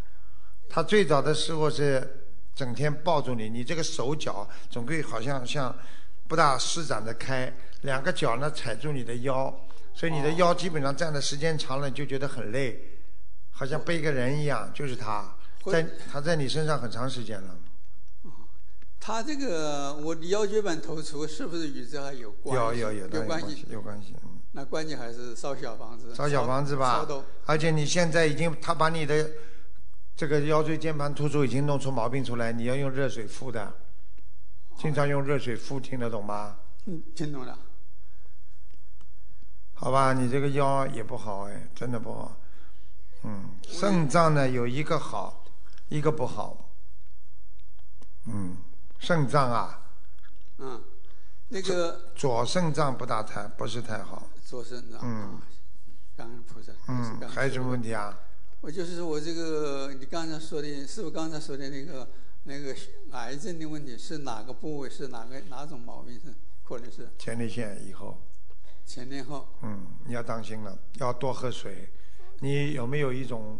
[0.68, 5.74] 他最早的时候是整天抱住你，你这个手脚总归好像像
[6.26, 7.52] 不大施展得开，
[7.82, 9.54] 两个脚呢踩住你的腰，
[9.92, 12.80] 所以你的腰基本上站的时间长了你就觉得很累，
[13.50, 15.36] 好像背个人一样，就是他，
[15.70, 17.56] 在他在你身上很长时间了。
[19.00, 22.80] 他这个我的腰椎板突出是不是与这还有关系？
[22.80, 24.14] 有有有有关系有关系。
[24.22, 26.14] 嗯那关键还是烧小房子。
[26.14, 27.04] 烧小房子吧。
[27.44, 29.28] 而且你现在已经，他把你的
[30.14, 33.74] 这个腰椎间盘突出已经弄出毛病出来，你要用热水敷的，
[34.76, 36.56] 经常用热水敷，听得懂吗？
[36.86, 37.58] 嗯，听懂了。
[39.74, 42.36] 好吧，你这个腰也不好哎，真的不好。
[43.24, 45.44] 嗯，肾脏呢有一个好，
[45.88, 46.70] 一个不好。
[48.26, 48.56] 嗯，
[48.98, 49.82] 肾脏啊，
[50.58, 50.82] 嗯，
[51.48, 54.28] 那个左肾脏不大太不是太好。
[54.44, 55.00] 左肾脏。
[55.02, 55.40] 嗯
[56.16, 56.72] 感恩菩萨。
[56.88, 58.16] 嗯，还有什么问题啊？
[58.60, 62.08] 我就是说我这个你刚才说的，师傅刚才说的那个
[62.44, 62.76] 那个
[63.12, 64.88] 癌症的问题是哪个部位？
[64.88, 66.14] 是哪个哪种毛病？
[66.20, 68.16] 是可能是前列腺以后。
[68.86, 69.48] 前年后。
[69.62, 71.88] 嗯，你要当心了，要多喝水。
[72.40, 73.58] 你有没有一种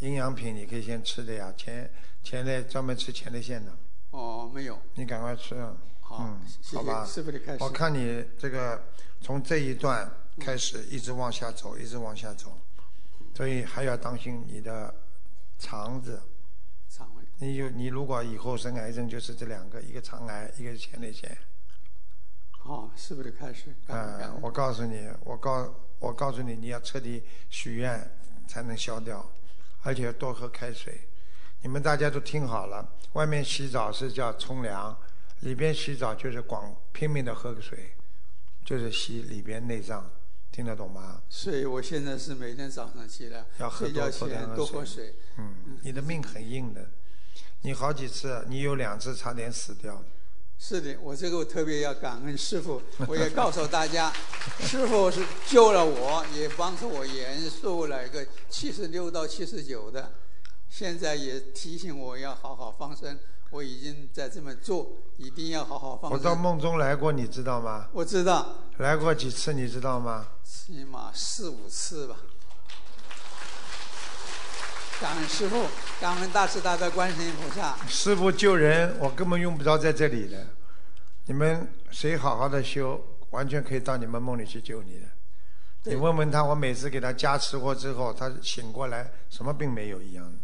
[0.00, 1.54] 营养品你可以先吃的呀？
[1.56, 1.88] 前
[2.24, 3.70] 前列专门吃前列腺的，
[4.10, 4.76] 哦，没有。
[4.94, 5.54] 你赶快吃。
[6.00, 7.04] 好嗯，谢谢好吧。
[7.06, 8.82] 师傅的开始我看你这个
[9.20, 10.10] 从这一段
[10.40, 12.58] 开始一直往下走，一直往下走，
[13.34, 14.92] 所以还要当心你的
[15.58, 16.20] 肠子。
[17.38, 21.36] 你有你如果以后生癌症，就是这两个，一个肠癌，一个前列腺。
[22.50, 23.74] 好，是不是开始。
[23.88, 28.10] 嗯，我告诉你，我告我告诉你，你要彻底许愿
[28.46, 29.30] 才能消掉，
[29.82, 31.08] 而且要多喝开水。
[31.62, 34.96] 你们大家都听好了，外面洗澡是叫冲凉，
[35.40, 37.92] 里边洗澡就是光拼命的喝水，
[38.64, 40.10] 就是洗里边内脏，
[40.52, 41.22] 听得懂吗？
[41.28, 45.14] 所以我现在是每天早上起来要喝多喝点多喝水水。
[45.38, 46.88] 嗯，你的命很硬的，
[47.64, 49.98] 你好几次，你有两次差点死掉。
[50.58, 54.12] 是的，我这个我特别要感恩师傅， 我也告诉大家，
[54.60, 60.12] 师傅是救了我，也帮助我延寿了一个七十六到七十九的，
[60.68, 64.86] 现在也提醒我要好好放生，我已经在这么做，
[65.16, 66.18] 一定要好好放生。
[66.18, 67.88] 我到梦中来过，你知道吗？
[67.94, 70.26] 我知道，来过几次，你知道吗？
[70.44, 72.14] 起码四五次吧。
[75.04, 75.66] 感恩师傅，
[76.00, 77.76] 感恩大慈大悲观世音菩萨。
[77.86, 80.46] 师傅救人，我根本用不着在这里的。
[81.26, 82.98] 你们谁好好的修，
[83.28, 85.06] 完全可以到你们梦里去救你的。
[85.82, 90.38] 你问问他，我每次给他加持过之后，他醒过来，什么病没有一样的，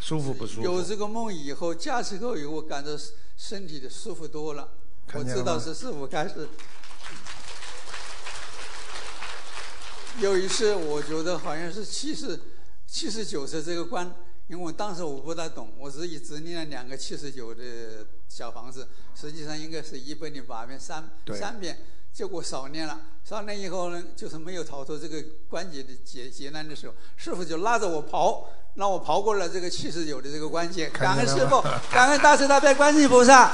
[0.00, 0.62] 舒服不舒服？
[0.62, 2.90] 有这个梦以后，加持后以后，我感到
[3.36, 4.68] 身体的舒服多了。
[5.12, 6.48] 我知道是师傅开始。
[10.18, 12.38] 有一次，我觉得好像是七十
[12.92, 14.14] 七十九次这个关，
[14.48, 17.62] 因为我当时我不大懂，我是一直念了两个七十九的
[18.28, 18.86] 小房子，
[19.18, 21.78] 实际上应该是一百零八遍三三遍，
[22.12, 23.00] 结果少念了。
[23.24, 30.90] 少念以后呢，就是没有逃脱这个关节的劫劫难的时候，师傅就拉着我跑，让我跑过了这个七十九的这个关节。
[30.90, 33.52] 感恩师傅，感恩大慈大悲观世音菩萨。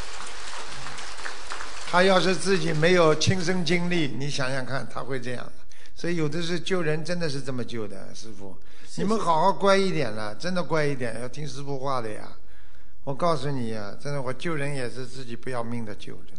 [1.88, 5.52] 他要是自己没有亲身经历，你想想看，他会这样的。
[5.96, 8.54] 所以有的是救人，真的是这么救的，师傅。
[8.96, 12.36] 你们好好乖一点了，真的乖一点，要听师傅话的呀。
[13.04, 16.32] 我告诉你呀，真的，我救人也是自己不要命的救的。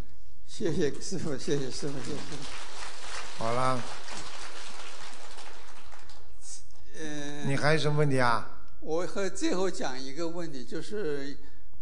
[0.46, 2.18] 谢谢师傅，谢谢师傅，谢谢。
[3.40, 3.82] 好了，
[7.00, 8.60] 呃，你还有什么问题啊？
[8.80, 11.36] 我和最后讲一个问题，就是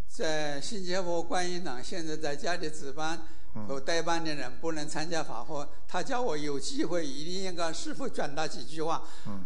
[0.07, 3.21] 在新加坡观音堂，现在在家里值班
[3.67, 9.01] 和代班的人不能参加法会，他叫我有机会一定要跟师傅转达几句话。
[9.27, 9.45] 嗯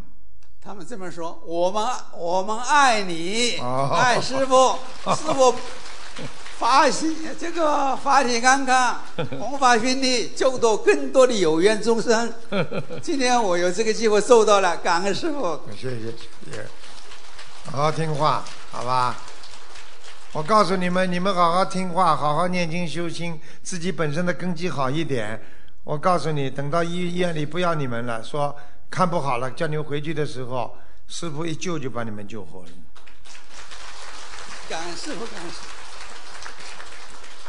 [0.61, 1.87] 他们这么说：我们
[2.17, 4.77] 我们爱你，哦爱师傅，
[5.15, 5.55] 师傅
[6.57, 8.99] 法喜这个法体安康，
[9.39, 12.33] 弘法顺利，救度更多的有缘众生。
[13.01, 15.61] 今天我有这个机会受到了，感恩师傅。
[15.71, 16.11] 谢谢谢
[16.51, 16.67] 谢，
[17.71, 19.15] 好好听话，好吧？
[20.31, 25.41] 我告诉你们，你们好好听话，好好念经修心，自己本身的根基好一点。
[25.83, 28.55] 我告诉你，等到医医院里不要你们了，说
[28.91, 30.77] 看不好了，叫你们回去的时候，
[31.07, 32.67] 师傅一救就把你们救活了。
[34.69, 35.69] 感恩师傅，感恩师傅。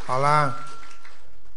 [0.07, 0.57] 好啦，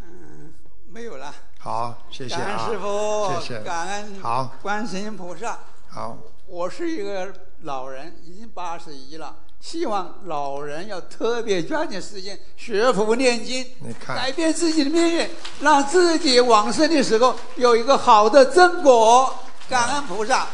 [0.01, 0.53] 嗯
[0.89, 1.34] 没有了。
[1.57, 5.57] 好，谢谢啊，感恩师傅，谢谢，感恩好，观世音菩萨。
[5.88, 6.17] 好，
[6.47, 15.30] 我是一个老人，已经八十一了，希望老人要特别抓紧时间学佛念经，你看改变自己的命运，
[15.61, 19.34] 让自己往生的时候有一个好的正果。
[19.70, 20.45] 感恩菩萨，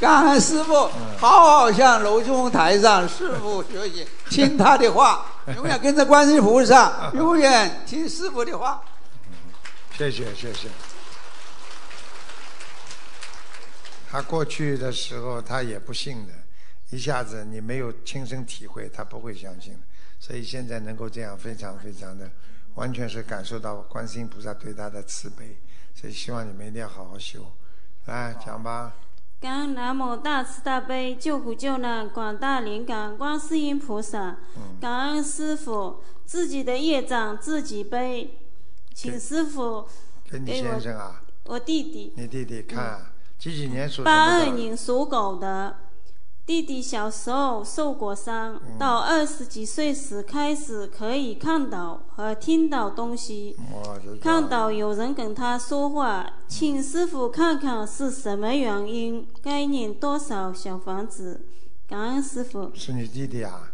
[0.00, 8.82] 感恩师傅，嗯好好向楼中台上师傅学习，听他的话， 永远跟着观世音菩萨， 永远听师傅的话。
[9.96, 10.68] 谢谢谢谢。
[14.10, 16.32] 他过去的时候他也不信的，
[16.90, 19.80] 一下子你没有亲身体会，他不会相信的。
[20.18, 22.30] 所以现在能够这样，非常非常的，
[22.74, 25.58] 完全是感受到观世音菩萨对他的慈悲。
[25.94, 27.44] 所以希望你们一定要好好修。
[28.06, 28.94] 来讲吧，
[29.40, 34.38] 感恩南无大慈大悲救苦救难广大灵感观世音菩萨，
[34.80, 38.38] 感恩师傅，自己的业障自己背，
[38.94, 39.86] 请师傅
[40.28, 44.46] 跟你给我先生啊，我弟弟你弟弟看啊几几年属什八二？
[44.46, 45.76] 年属狗的，
[46.48, 53.54] 弟弟小时候受过伤，到二十几岁时开始可以看到和听到东西，
[54.22, 61.44] 看到有人跟他说话，请师傅看看是什么原因，该念多少小房子？
[61.86, 62.74] 感恩师傅。
[62.74, 63.70] 是你弟弟啊？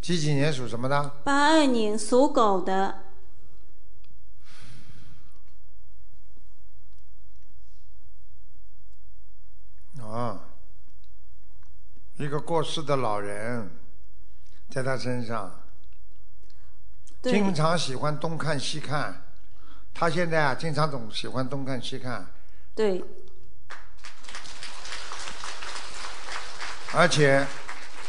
[0.00, 1.10] 几几年属什么的？
[1.24, 3.00] 八二年属狗的，
[10.00, 10.40] 啊，
[12.16, 13.70] 一个过世的老人，
[14.70, 15.60] 在他身上，
[17.22, 19.22] 经常喜欢东看西看。
[19.92, 22.26] 他现在啊，经常总喜欢东看西看，
[22.74, 23.00] 对，
[26.92, 27.46] 而且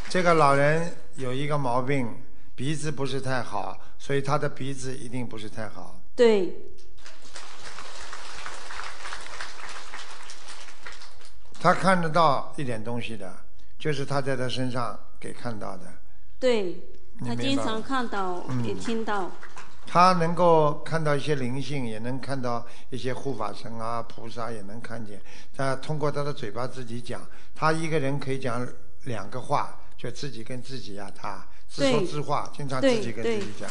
[0.09, 2.23] 这个老人有一个毛病，
[2.55, 6.01] 鼻子不是太好，所以他的鼻子一定不是太好。
[6.15, 6.55] 对，
[11.59, 13.44] 他看得到一点东西的，
[13.85, 15.83] 就是他在他身上给看到的。
[16.39, 16.75] 对，
[17.23, 19.29] 他经常看到嗯也听到。
[19.85, 25.21] 他能够看到一些灵性，也能看到一些护法神啊、菩萨，也能看见。
[25.55, 27.21] 他通过他的嘴巴自己讲，
[27.53, 28.67] 他一个人可以讲
[29.03, 33.69] 两个话，就自己跟自己呀、他自说自话，经常自己跟自己讲。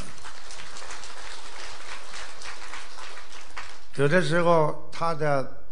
[3.97, 5.65] 有的时候他的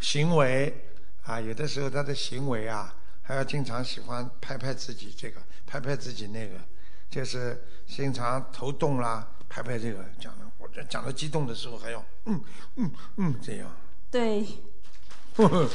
[0.00, 0.74] 行为
[1.24, 2.94] 啊，有的时候他的行为啊，
[3.30, 6.56] 还要经常喜欢拍拍自己这个，拍拍自己那个，
[7.08, 12.42] 就是经常头动啦，拍拍这个，讲的我这讲的激动的时候还要嗯
[12.74, 13.70] 嗯嗯这样。
[14.10, 14.44] 对，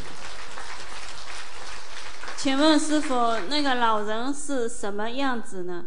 [2.36, 3.14] 请问师傅，
[3.48, 5.86] 那个老人是什么样子呢？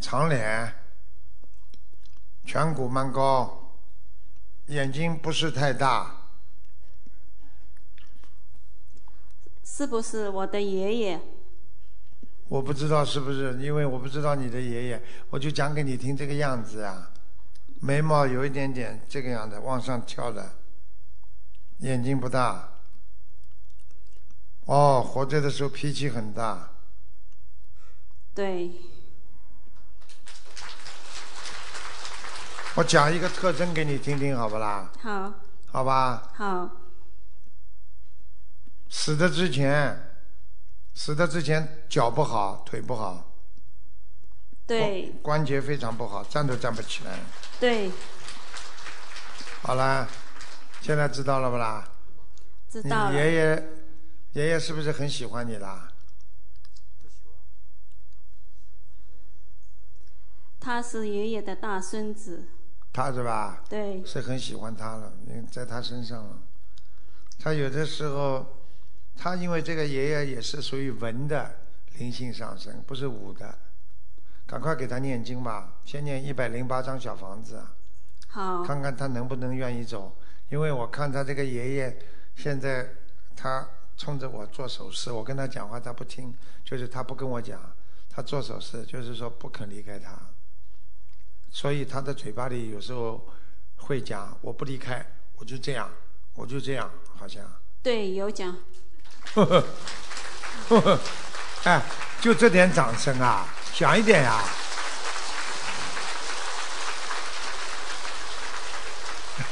[0.00, 0.74] 长脸，
[2.44, 3.78] 颧骨蛮高，
[4.66, 6.21] 眼睛不是太大，
[9.64, 11.20] 是不是我的爷爷？
[12.48, 17.10] 我不知道是不是，因为我不知道你的爷爷，我就讲给你听这个样子啊。
[17.80, 20.52] 眉毛有一点点这个样的，往上翘的，
[21.78, 22.68] 眼睛不大。
[24.66, 26.70] 哦，活着的时候脾气很大，
[28.32, 28.70] 对，
[32.76, 34.92] 我讲一个特征给你听听，好不啦？
[35.00, 35.34] 好，
[35.72, 36.70] 好吧，好，
[38.94, 40.14] 死的之前，
[40.94, 43.32] 死的之前脚不好，腿不好，
[44.66, 47.18] 对，关节非常不好，站都站不起来。
[47.58, 47.90] 对，
[49.62, 50.06] 好了，
[50.82, 51.88] 现在知道了不啦？
[52.68, 53.10] 知道了。
[53.10, 53.68] 你爷爷，
[54.34, 55.88] 爷爷是不是很喜欢你啦？
[60.60, 62.46] 他是爷爷的大孙子。
[62.92, 63.64] 他是吧？
[63.70, 66.38] 对是很喜欢他了，因为在他身上了。
[67.38, 68.61] 他有的时候，
[69.16, 71.58] 他因为这个爷爷也是属于文的
[71.98, 73.58] 灵性上升，不是武的。
[74.46, 77.64] 赶快给他念经吧，先念一百零八张小房子，
[78.28, 80.14] 好，看看他能不能愿意走。
[80.50, 81.98] 因为我看他这个爷爷
[82.36, 82.86] 现在
[83.34, 83.66] 他
[83.96, 86.34] 冲着我做手势，我跟他讲话他不听，
[86.64, 87.58] 就是他不跟我讲，
[88.10, 90.18] 他做手势就是说不肯离开他。
[91.50, 93.26] 所以他的嘴巴里有时候
[93.76, 95.06] 会讲我不离开，
[95.36, 95.88] 我就这样，
[96.34, 97.42] 我就这样，好像。
[97.82, 98.54] 对，有讲。
[99.34, 99.64] 呵呵
[100.68, 101.00] 呵呵，
[101.64, 101.82] 哎，
[102.20, 104.44] 就这点掌声啊，响一点呀、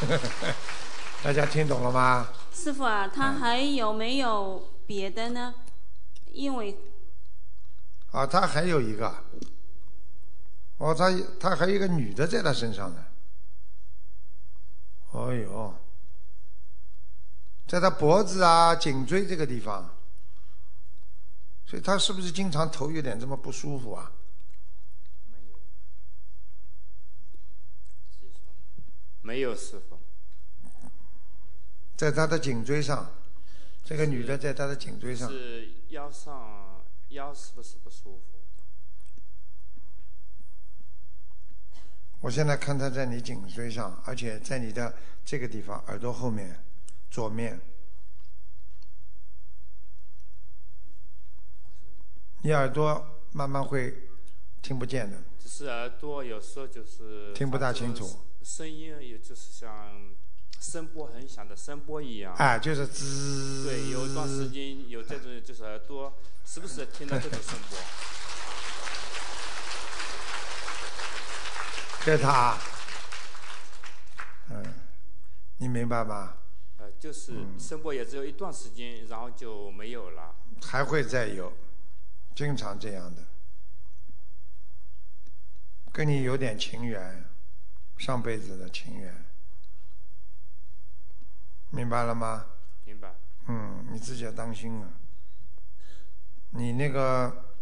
[1.23, 2.29] 大家听懂了吗？
[2.53, 5.55] 师傅啊，他还有没有别的呢？
[6.27, 6.77] 因为
[8.13, 9.25] 啊，他还有一个，
[10.79, 11.11] 哦，他
[11.41, 13.05] 他还有一个女的在他身上呢。
[15.13, 15.75] 哎呦，
[17.71, 19.97] 在他脖子啊、颈椎这个地方，
[21.65, 24.11] 所以他是不是经常头有点这么不舒服啊？
[25.31, 25.61] 没有
[29.21, 30.01] 没有师傅，
[31.97, 33.09] 在他的颈椎上，
[33.85, 38.41] 这个女的在他的颈椎上，是腰上腰是不是不舒服？
[42.19, 44.93] 我现在看他在你颈椎上，而且在你的
[45.25, 46.65] 这个地方，耳朵后面，
[47.11, 47.61] 左面。
[52.43, 54.09] 你耳朵慢慢会
[54.63, 60.15] 听不见的，只是耳朵有时候就是听不大清楚，声音也就是像
[60.59, 62.35] 声波很响的声波一样。
[62.37, 63.65] 哎，就是滋。
[63.65, 66.17] 对，有一段时间有这种就是耳朵
[66.47, 67.79] 时不时听到这种声波。
[72.03, 72.57] 这是他，
[74.49, 74.75] 嗯，
[75.59, 76.35] 你明白吗？
[76.81, 80.35] 呃，就是嗯声波也只有一段时间，然后就没有了。
[80.63, 81.53] 还会再有，
[82.35, 83.23] 经常这样的，
[85.93, 87.25] 跟你有点情缘，
[87.99, 89.25] 上辈子的情缘，
[91.69, 92.47] 明白了吗？
[92.87, 93.15] 明白。
[93.49, 94.89] 嗯，你自己要当心啊。
[96.53, 97.55] 你那个，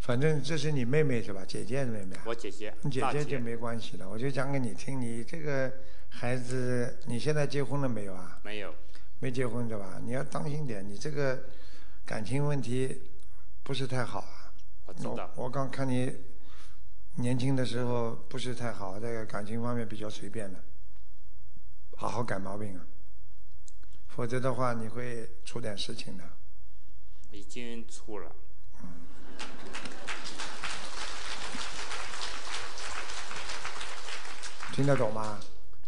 [0.00, 1.44] 反正这是你妹妹是吧？
[1.46, 2.22] 姐姐的妹妹啊。
[2.24, 4.98] 我姐姐你姐姐就没关系了，我就讲给你听。
[4.98, 5.72] 你这个
[6.18, 8.40] 孩子，你现在结婚了没有啊？
[8.42, 8.74] 没有，
[9.18, 10.00] 没结婚对吧？
[10.02, 11.38] 你要当心点，你这个
[12.06, 13.02] 感情问题
[13.62, 14.50] 不是太好啊。
[14.86, 16.10] 我知道，我刚看你
[17.16, 20.58] 年轻的时候不是太好，在感情方面比较随便的，
[21.98, 22.86] 好好改毛病啊，
[24.08, 26.24] 否则的话你会出点事情的。
[27.30, 28.32] 已经出了。
[34.72, 35.38] 听得懂吗？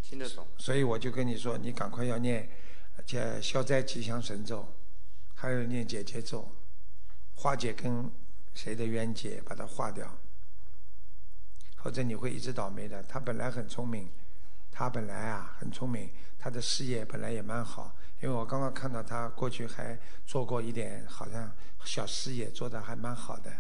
[0.09, 0.47] 听得懂。
[0.57, 2.49] 所以我就跟你说，你赶快要念
[3.05, 4.67] 这消灾吉祥神咒，
[5.35, 6.51] 还有念解结咒，
[7.35, 8.11] 化解跟
[8.55, 10.11] 谁的冤结，把它化掉。
[11.77, 13.03] 否则你会一直倒霉的。
[13.03, 14.11] 他本来很聪明，
[14.73, 17.95] 他本来啊很聪明，他的事业本来也蛮好。
[18.23, 21.55] 因为我刚刚看到他过去还做过一点好像
[21.85, 23.53] 小事业，做的还蛮好的，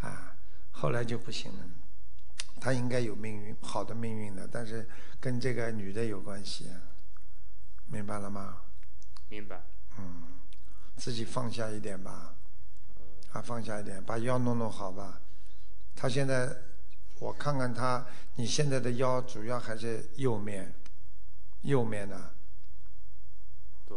[0.00, 0.36] 啊，
[0.72, 1.64] 后来就不行了。
[2.60, 4.88] 他应该有命运好的命运的，但是
[5.20, 6.70] 跟这个女的有关系，
[7.86, 8.62] 明白了吗？
[9.28, 9.62] 明白。
[9.98, 10.22] 嗯，
[10.96, 12.34] 自己放下一点吧，
[13.32, 15.20] 啊，放下一点，把腰弄弄好吧。
[15.94, 16.54] 他现在，
[17.18, 18.04] 我看看他，
[18.34, 20.74] 你现在的腰主要还是右面，
[21.62, 22.34] 右面的。
[23.86, 23.96] 对。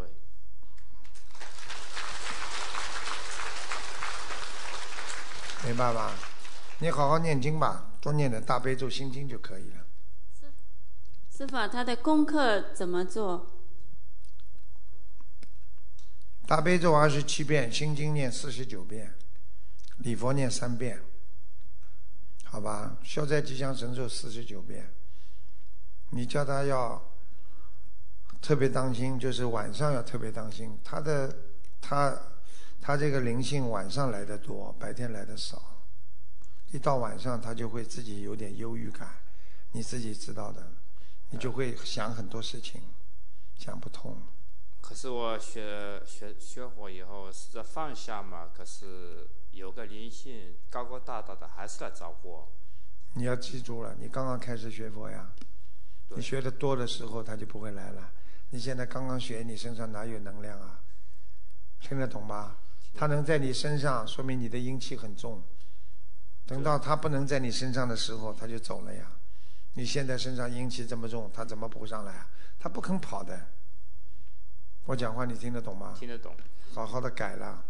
[5.65, 6.13] 明白吧？
[6.79, 9.85] 你好好念经吧，多念点大悲咒、心经就可以了。
[11.31, 13.47] 师傅，他的功课怎么做？
[16.45, 19.13] 大悲咒二十七遍，心经念四十九遍，
[19.99, 21.01] 礼佛念三遍，
[22.43, 22.97] 好吧？
[23.03, 24.91] 消灾吉祥神咒四十九遍。
[26.09, 26.99] 你叫他要
[28.41, 30.77] 特别当心，就是晚上要特别当心。
[30.83, 31.33] 他的
[31.79, 32.19] 他
[32.81, 35.68] 他这个灵性晚上来的多，白天来的少。
[36.71, 39.09] 一到晚上，他就会自己有点忧郁感，
[39.71, 40.71] 你自己知道的，
[41.31, 42.81] 你就会想很多事情，
[43.57, 44.21] 想不通。
[44.81, 48.49] 可是我学学学佛以后，试着放下嘛。
[48.55, 52.47] 可是有个灵性高高大大的，还是来找我。
[53.13, 55.31] 你要记住了，你刚刚开始学佛呀，
[56.09, 58.11] 你学的多的时候，他就不会来了。
[58.51, 60.81] 你现在刚刚学，你身上哪有能量啊？
[61.79, 62.57] 听得懂吗？
[62.93, 65.43] 他能在你身上，说明你的阴气很重。
[66.49, 69.05] 等到他不能在你身上的时候，他就走了呀。
[69.73, 72.27] 你现在身上阴气这么重，他怎么补上来啊？
[72.59, 73.39] 他不肯跑的。
[74.85, 75.93] 我讲话你听得懂吗？
[75.95, 76.35] 听得懂。
[76.73, 77.63] 好好的改了，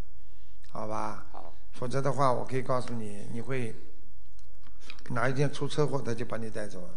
[0.72, 1.26] 好吧？
[1.34, 1.54] 好。
[1.74, 3.76] 否则的话，我可以告诉你，你会
[5.10, 6.94] 哪一天出车祸，他就把你带走了。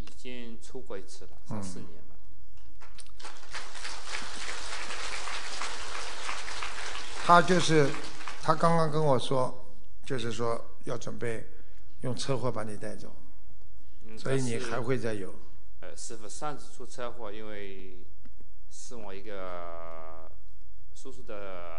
[0.00, 2.14] 已经出过一次了，三四年了。
[7.24, 7.90] 他就是，
[8.42, 9.72] 他刚刚跟我说，
[10.04, 10.62] 就是说。
[10.84, 11.46] 要准备
[12.02, 13.14] 用车祸把你带走，
[14.16, 15.34] 所以你还会再有。
[15.80, 18.04] 呃，师傅，上次出车祸，因为
[18.70, 20.30] 是我一个
[20.94, 21.34] 叔叔的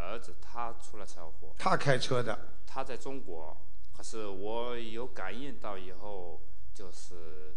[0.10, 1.54] 儿子，他出了车祸。
[1.58, 2.38] 他开车的。
[2.66, 3.56] 他在中国，
[3.96, 6.42] 可是我有感应到以后，
[6.74, 7.56] 就是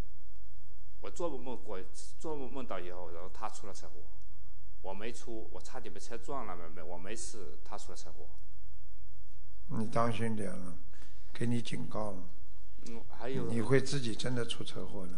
[1.00, 1.80] 我做梦梦过，
[2.18, 3.94] 做梦梦到以后，然后他出了车祸，
[4.82, 8.28] 我没出，我差点被车撞了，没没，我没事，他出了车祸。
[9.68, 10.76] 你当心点了。
[11.38, 12.22] 给你警告了，
[12.86, 15.12] 嗯，还有你会自己真的出车祸的。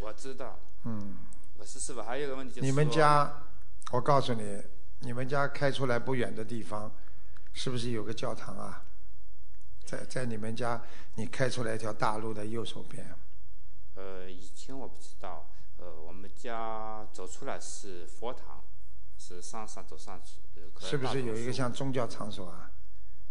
[0.00, 0.60] 我知道。
[0.84, 1.16] 嗯。
[1.58, 3.42] 我是师傅，还有个问题就是你们家，
[3.90, 4.62] 我告诉你，
[5.00, 6.92] 你们家开出来不远的地方，
[7.52, 8.84] 是不是有个教堂啊？
[9.84, 10.80] 在在你们家，
[11.16, 13.12] 你开出来一条大路的右手边。
[13.96, 18.62] 呃，以前我不知道，呃，我们家走出来是佛堂，
[19.18, 20.42] 是上上走上去。
[20.78, 22.70] 是不是有一个像宗教场所啊？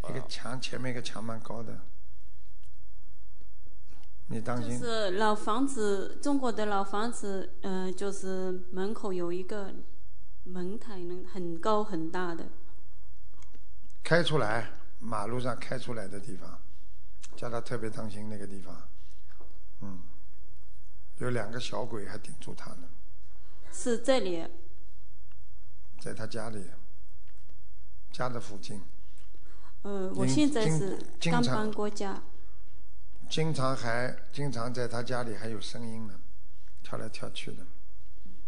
[0.09, 1.81] 一个墙前面一个墙蛮高的，
[4.27, 4.79] 你当心。
[4.79, 9.73] 就是老房子，中国的老房子，嗯，就是门口有一个
[10.43, 12.47] 门台，能很高很大的。
[14.03, 14.69] 开出来，
[14.99, 16.59] 马路上开出来的地方，
[17.35, 18.87] 叫他特别当心那个地方。
[19.81, 19.99] 嗯，
[21.17, 22.87] 有两个小鬼还顶住他呢。
[23.71, 24.47] 是这里。
[25.99, 26.63] 在他家里，
[28.13, 28.81] 家的附近。
[29.87, 30.99] 呃，我现在是
[31.31, 32.21] 刚搬过家。
[33.29, 36.13] 经常还经常在他家里还有声音呢，
[36.83, 37.65] 跳来跳去的。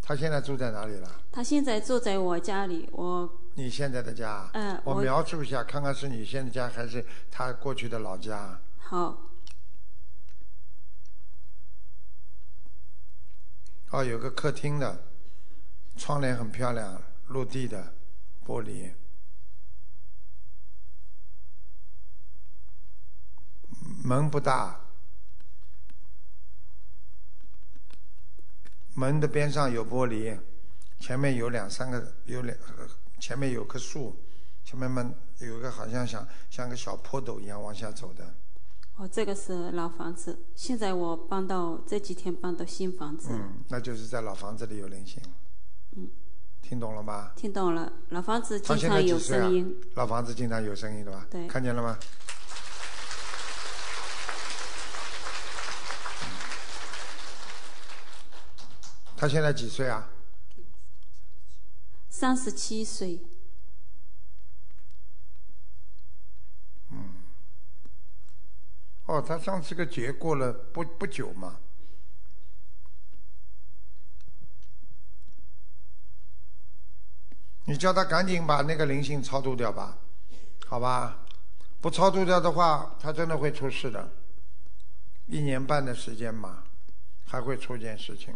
[0.01, 1.09] 他现在住在哪里了？
[1.31, 3.39] 他现在住在我家里，我。
[3.53, 4.49] 你现在的家？
[4.51, 4.81] 嗯。
[4.83, 8.59] 我描述一下，看看是你现在家还是他过去的老家。
[8.77, 9.17] 好。
[13.91, 15.05] 哦，有个客厅的，
[15.95, 17.93] 窗帘很漂亮，落地的
[18.45, 18.91] 玻璃。
[24.03, 24.79] 门不大，
[28.95, 30.37] 门的边上有玻璃，
[30.99, 32.57] 前面有两三个，有两，
[33.19, 34.15] 前面有棵树，
[34.63, 38.33] 前面门有一个好像像像个小坡斗一样往下走的。
[38.95, 43.29] 哦，这个是老房子，现在我搬到这几天搬到新房子。
[43.31, 45.21] 嗯，那就是在老房子里有灵性。
[45.95, 46.09] 嗯，
[46.61, 47.31] 听懂了吗？
[47.35, 49.79] 听懂了，老房子经常有声音。
[49.95, 51.25] 老房子经常有声音的吧？
[51.31, 51.47] 对。
[51.47, 51.97] 看见了吗？
[59.19, 60.07] 他现在几岁啊？
[62.07, 63.19] 三十七岁。
[66.89, 67.15] 嗯
[69.07, 71.59] 哦，他上次个节过了不不久嘛。
[77.65, 79.97] 你叫他赶紧把那个灵性超度掉吧，
[80.65, 81.25] 好吧？
[81.81, 84.13] 不超度掉的话，他真的会出事的。
[85.25, 86.63] 一年半的时间嘛，
[87.25, 88.33] 还会出件事情。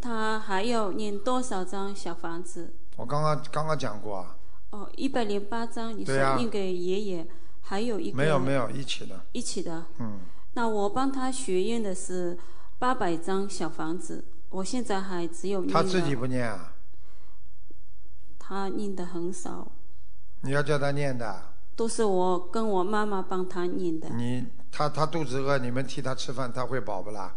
[0.00, 2.74] 他还要念多少张小房子？
[2.96, 4.36] 我刚刚刚刚讲过啊。
[4.70, 7.26] 哦，一百零八张，你说念给爷爷，
[7.62, 9.24] 还有一个没有没有一起的。
[9.32, 9.86] 一起的。
[9.98, 10.20] 嗯，
[10.54, 12.38] 那我帮他许愿的是
[12.78, 16.74] 八百张小房子，我现在还只有念他自己不念啊？
[18.38, 19.72] 他念的很少，
[20.42, 21.42] 你要叫他念的。
[21.74, 24.08] 都是我跟我妈妈帮他念的。
[24.10, 27.34] 你他他肚子饿，你们替他吃饭，他会饱不啦？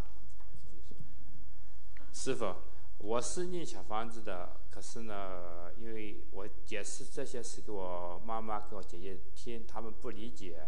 [2.14, 2.54] 师傅，
[2.98, 10.68] 我是念小房子的，可是呢，因为我解释这些事给我妈妈、给我姐姐听，他们不理解。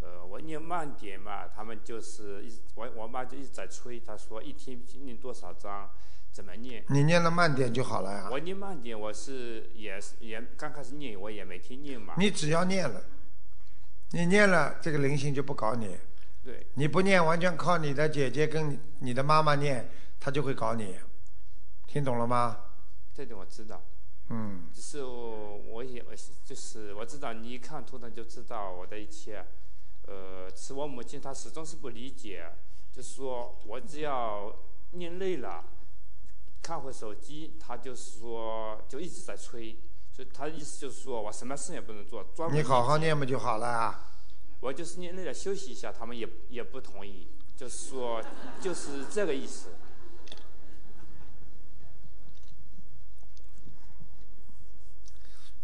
[0.00, 5.88] 呃，我念慢点嘛，他们就是一直我我妈就一直在催，她说一天念多少章，
[6.32, 6.84] 怎么念？
[6.88, 8.28] 你念的慢点就好了呀。
[8.30, 12.14] 我念慢点，我是也是也刚开始念，我也没听念嘛。
[12.18, 13.04] 你只要念了，
[14.10, 15.96] 你念了，这个灵性就不搞你。
[16.42, 16.66] 对。
[16.74, 19.88] 你不念，完全靠你的姐姐跟你你的妈妈念，
[20.22, 20.94] 她就会搞你。
[21.88, 22.56] 听懂了吗？
[23.12, 23.82] 这点我知道。
[24.28, 29.44] 嗯，只是我我也我就是我知道，你一看图腾就知道我的一切。
[30.06, 32.48] 呃，是我母亲她始终是不理解，
[32.92, 34.54] 就是说我只要
[34.92, 35.64] 念累了，
[36.62, 39.76] 看会手机，她就是说就一直在催，
[40.12, 44.08] 所以她的意思就是说我什么事也不能做，专门你好好念不就好了啊？
[44.60, 47.26] 我就是念累了休息一下，他们也也不同意，
[47.56, 48.22] 就是说
[48.60, 49.70] 就是这个意思。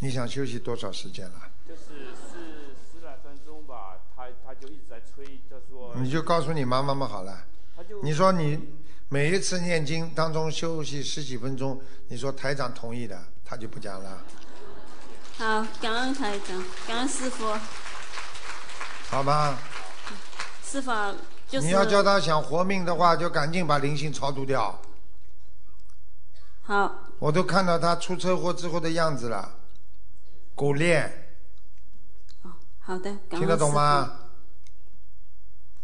[0.00, 1.40] 你想休息多少时间了？
[1.66, 7.44] 就是十十来分钟吧，他他就一直在催，他说你就告诉你妈妈们好了
[7.76, 8.00] 他就。
[8.02, 8.58] 你说你
[9.08, 14.22] 每一次念经当中休息十几分钟，你说台长同意的，他就不讲了，
[15.36, 17.46] 好，感恩台长，感恩师傅，
[19.10, 19.58] 好吧？
[20.62, 20.92] 师傅
[21.48, 24.80] 就是你要叫他想活命的话，就赶紧把灵性超度掉。
[26.62, 29.57] 好，我都看到他出车祸之后的样子了，
[30.58, 31.36] 狗链，
[32.80, 34.22] 好的，听得懂吗？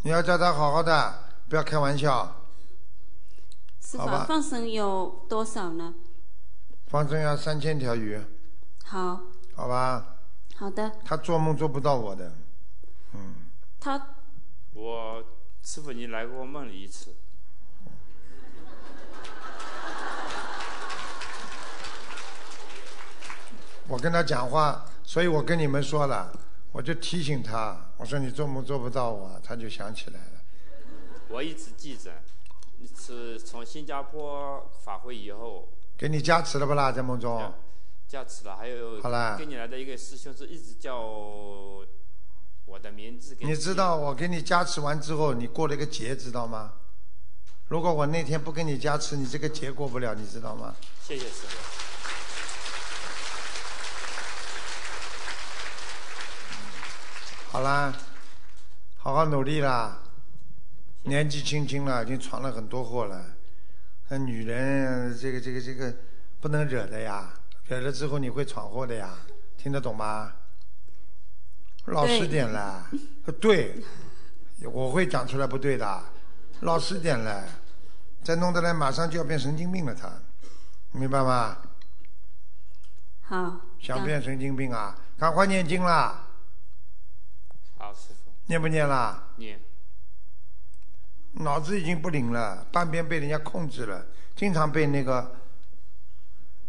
[0.03, 2.43] 你要叫他好好的，不要开玩笑。
[3.79, 3.87] 傅？
[3.87, 5.95] 师傅放生有多少呢？
[6.89, 8.21] 放生要三千条鱼，
[8.85, 9.21] 好，
[9.55, 10.17] 好吧？
[10.57, 12.35] 好的，他做梦做不到我的，
[13.13, 13.47] 嗯，
[13.79, 14.17] 他
[14.73, 15.25] 我
[15.63, 17.15] 师傅你来过我梦里一次，
[23.89, 26.33] 我跟他讲话，所以我跟你们说了，
[26.73, 30.41] 我就提醒他，我说你做梦做不到我，他就想起来了。
[31.29, 32.11] 我一直记着，
[32.97, 36.91] 是从新加坡法会以后给你加持了不啦？
[36.91, 37.53] 在梦中，
[38.09, 46.73] 加持了，还有好啦跟你来的一个师兄是一直叫我的名字给你知道我给你加持完之后，你过了一个节，知道吗？
[47.69, 50.75] 如果我那天不跟你加持，你这个节过不了，你知道吗？
[51.03, 51.84] 谢谢师傅。
[57.55, 57.95] 好啦，
[58.97, 60.03] 好好努力啦。
[61.05, 63.25] 年纪轻轻了，已经闯了很多祸了。
[64.09, 65.95] 那女人，这个这个这个
[66.41, 67.33] 不能惹的呀，
[67.67, 69.17] 惹了之后你会闯祸的呀，
[69.57, 70.33] 听得懂吗？
[71.85, 72.91] 老实点啦，
[73.41, 73.77] 对，
[74.73, 76.03] 我会讲出来不对的，
[76.63, 77.45] 老实点嘞，
[78.25, 80.11] 再弄得来马上就要变神经病了，他，
[80.91, 81.59] 明白吗？
[83.23, 84.99] 好，想变神经病啊？
[85.17, 86.24] 赶快念经啦。
[88.47, 89.29] 念不念啦？
[89.37, 89.61] 念。
[91.33, 94.07] 脑子已经不灵了，半边被人家控制了，
[94.37, 95.35] 经常被那个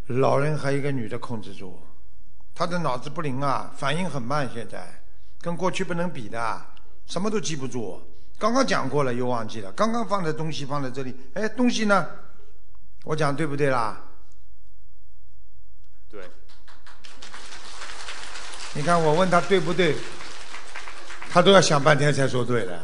[0.07, 1.80] 老人和一个女的控制住。
[2.53, 5.03] 他的脑子不灵啊，反应很慢，现在
[5.41, 6.65] 跟过去不能比的，
[7.06, 8.02] 什么都记不住。
[8.39, 9.72] 刚刚讲过了，又忘记了。
[9.73, 12.07] 刚刚放的东西放在这里，哎，东西呢？
[13.03, 14.02] 我讲对不对啦？
[16.10, 16.30] 对。
[18.73, 19.95] 你看我问他对不对，
[21.36, 22.80] 他都要想半天才说对的，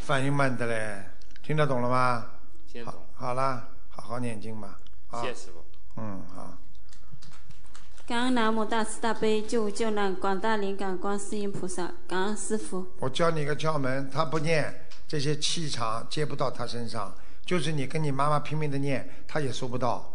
[0.00, 1.02] 反应慢的嘞，
[1.42, 2.26] 听得懂了吗？
[2.70, 3.00] 听得懂。
[3.14, 4.78] 好啦，好好念经吧。
[5.08, 5.64] 啊谢谢师傅。
[5.96, 6.54] 嗯，好。
[8.06, 12.86] 感恩南无大慈大悲救苦救难广大灵感观世音菩萨，感恩师傅。
[12.98, 17.10] 我教你一个窍门，他不念，这些气场接不到他身上，
[17.46, 20.12] 就是你跟你妈妈拼命的念，他也收不到。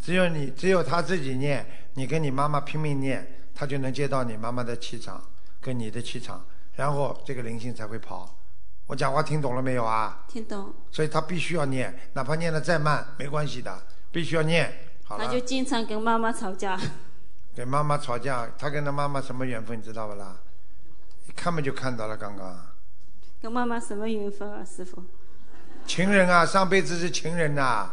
[0.00, 5.20] 只有你，只有他自己念，你跟你妈妈拼命念，他就能接到你妈妈的气场
[5.60, 6.40] 跟你的气场，
[6.76, 8.32] 然后这个灵性才会跑。
[8.86, 10.24] 我讲话听懂了没有啊？
[10.28, 10.72] 听懂。
[10.92, 13.76] 所以他必须要念，哪怕念的再慢没关系的，
[14.12, 14.72] 必须要念。
[15.04, 15.26] 好了。
[15.26, 16.78] 他就经常跟妈妈吵架。
[17.56, 20.36] 跟妈妈吵架，他跟他妈妈什么缘分，你知道不啦？
[21.26, 22.54] 一看嘛就看到了，刚刚。
[23.42, 25.02] 跟妈妈什么缘分啊，师傅？
[25.86, 27.90] 情人啊，上辈子是情人呐。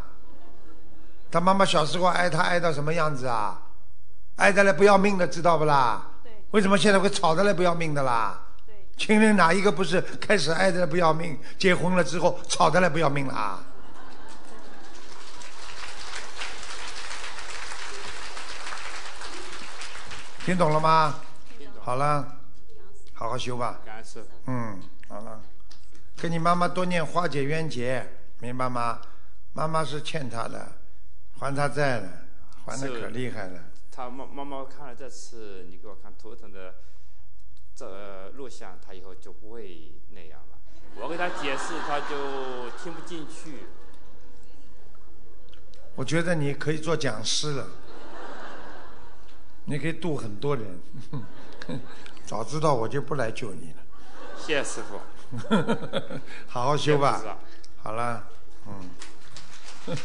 [1.32, 3.62] 他妈妈小时候爱他爱到什么样子啊？
[4.36, 6.12] 爱的来不要命的，知道不啦？
[6.24, 6.32] 对。
[6.52, 8.40] 为什么现在会吵得来不要命的啦？
[8.98, 9.06] 对。
[9.06, 13.64] 情人哪一个不是开始爱的不要命，结婚了之后吵得来不要命了啊？
[20.46, 21.22] 听懂了吗？
[21.80, 22.40] 好了，
[23.14, 23.80] 好好修吧。
[24.46, 25.42] 嗯，好了，
[26.18, 28.06] 跟你妈妈多念化解冤结，
[28.40, 29.00] 明白吗？
[29.54, 30.70] 妈妈是欠他的，
[31.40, 32.10] 还他债了，
[32.66, 33.60] 还的可厉害了。
[33.90, 36.74] 他妈妈妈看了这次你给我看头疼的
[37.76, 40.58] 这录像，他以后就不会那样了。
[41.02, 43.68] 我给他解释，他就听不进去。
[45.96, 47.68] 我觉得你可以做讲师了。
[49.66, 50.82] 你可以渡很多人，
[52.28, 53.78] 早知道我就不来救你了。
[54.38, 55.00] 谢 谢师傅，
[56.48, 57.38] 好好修吧。
[57.82, 58.28] 好了，
[58.68, 58.90] 嗯，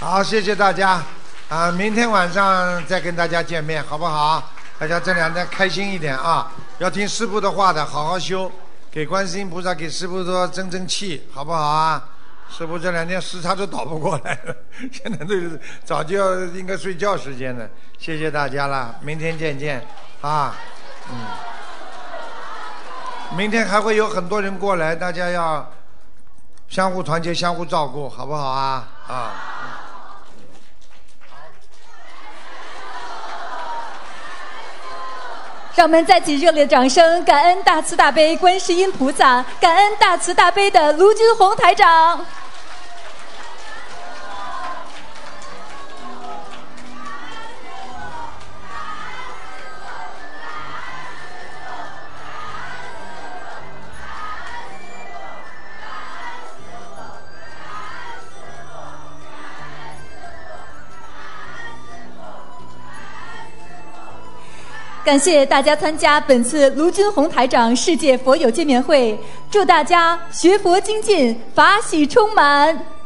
[0.00, 1.04] 好，谢谢大家
[1.50, 1.70] 啊！
[1.70, 4.50] 明天晚上再跟大家见面，好不好？
[4.82, 6.50] 大家这两天开心一点啊！
[6.78, 8.50] 要听师傅的话的，好好修，
[8.90, 12.04] 给观世音菩萨、给师傅多争争气，好不好啊？
[12.50, 14.56] 师傅这两天时差都倒不过来了，
[14.90, 17.64] 现在都是早就要应该睡觉时间了。
[17.96, 19.86] 谢谢大家了，明天见见
[20.20, 20.56] 啊，
[21.08, 21.16] 嗯，
[23.36, 25.64] 明天还会有很多人过来，大家要
[26.68, 28.88] 相互团结、相互照顾，好不好啊？
[29.06, 29.30] 啊。
[35.74, 42.24] 让我们再起热烈的掌声，感恩大慈大悲观世音菩萨，感恩大慈大悲的卢军宏台长。
[65.04, 69.18] 感谢大家参加本次卢军红台长世界佛友见面会，
[69.50, 73.01] 祝大家学佛精进，法喜充满。